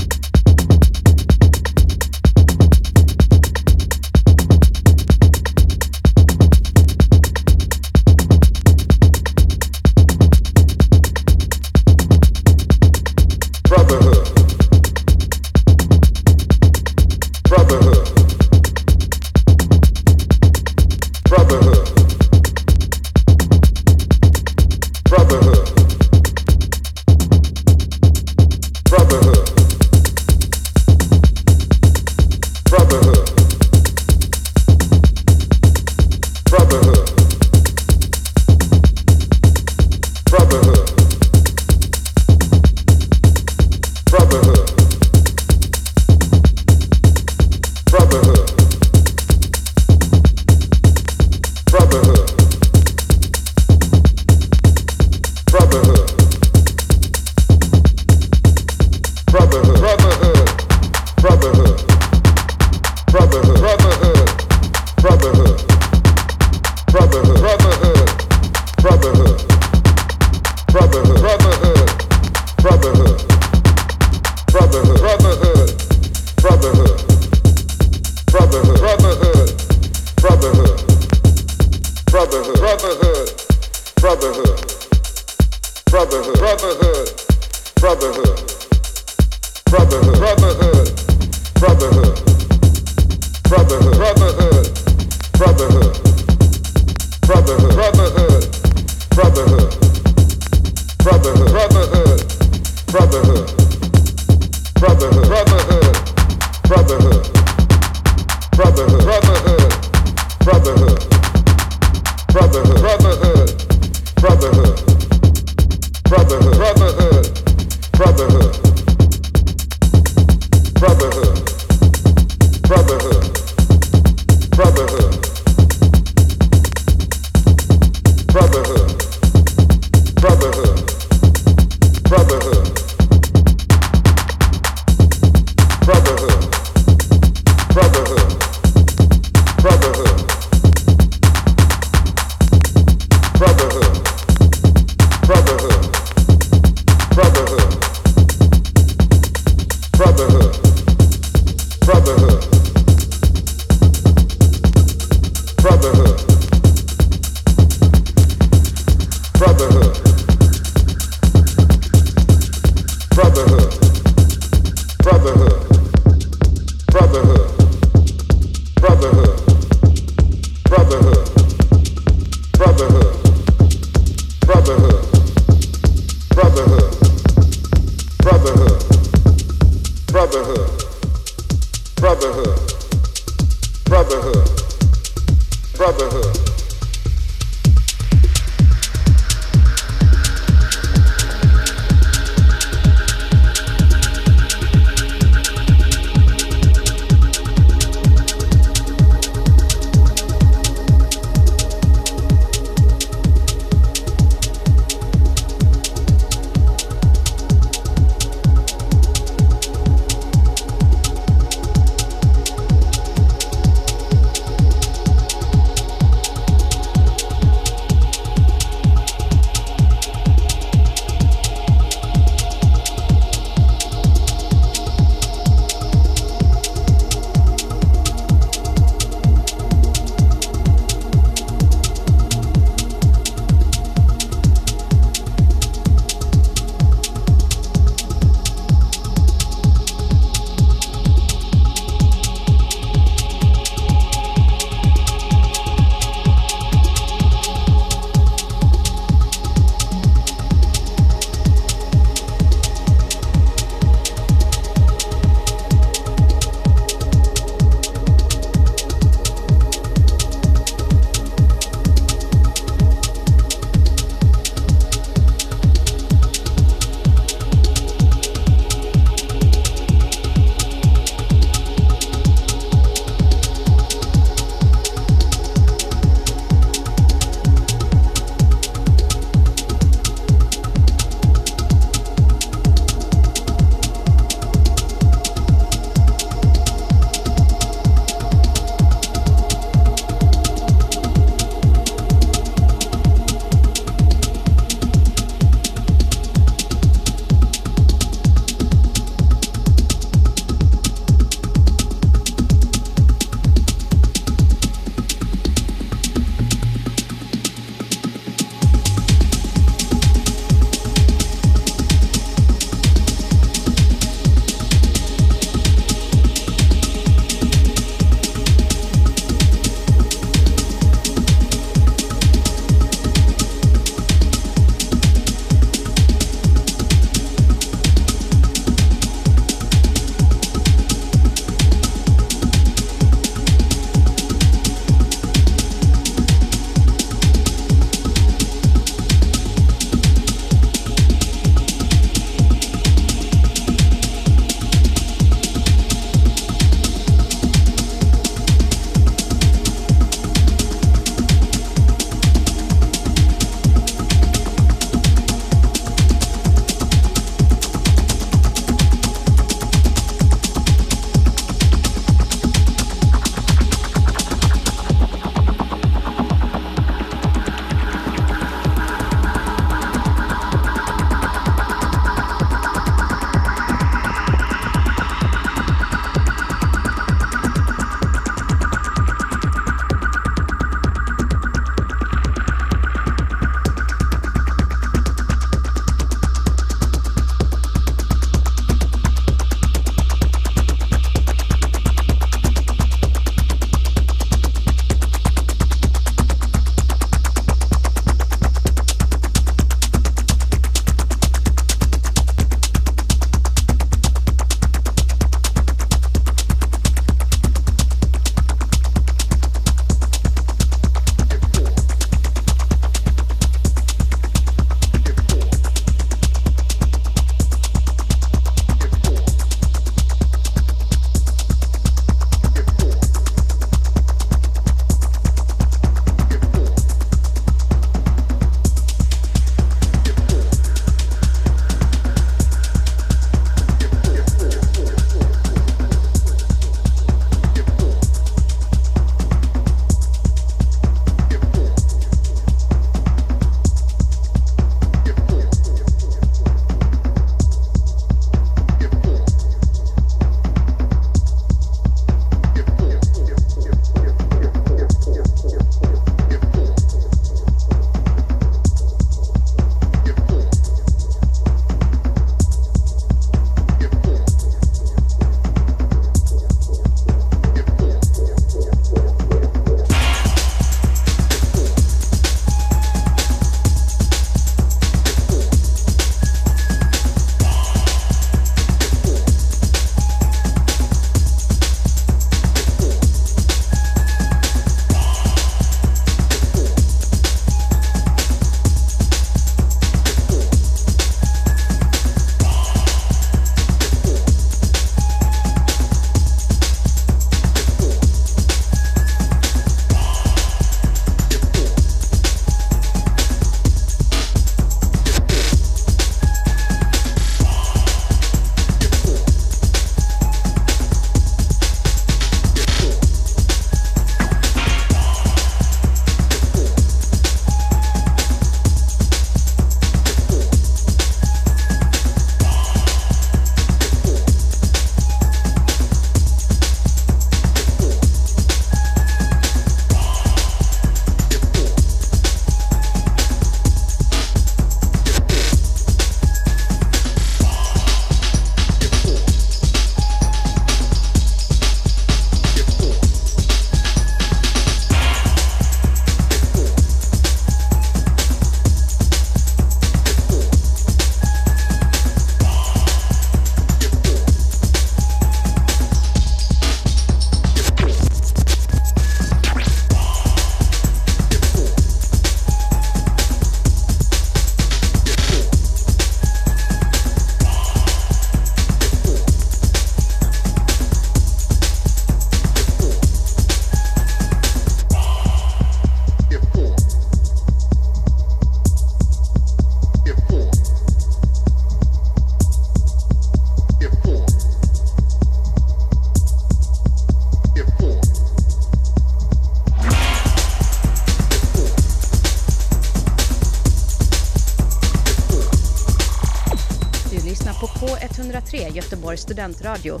Göteborgs 598.74 599.20
studentradio. 599.20 600.00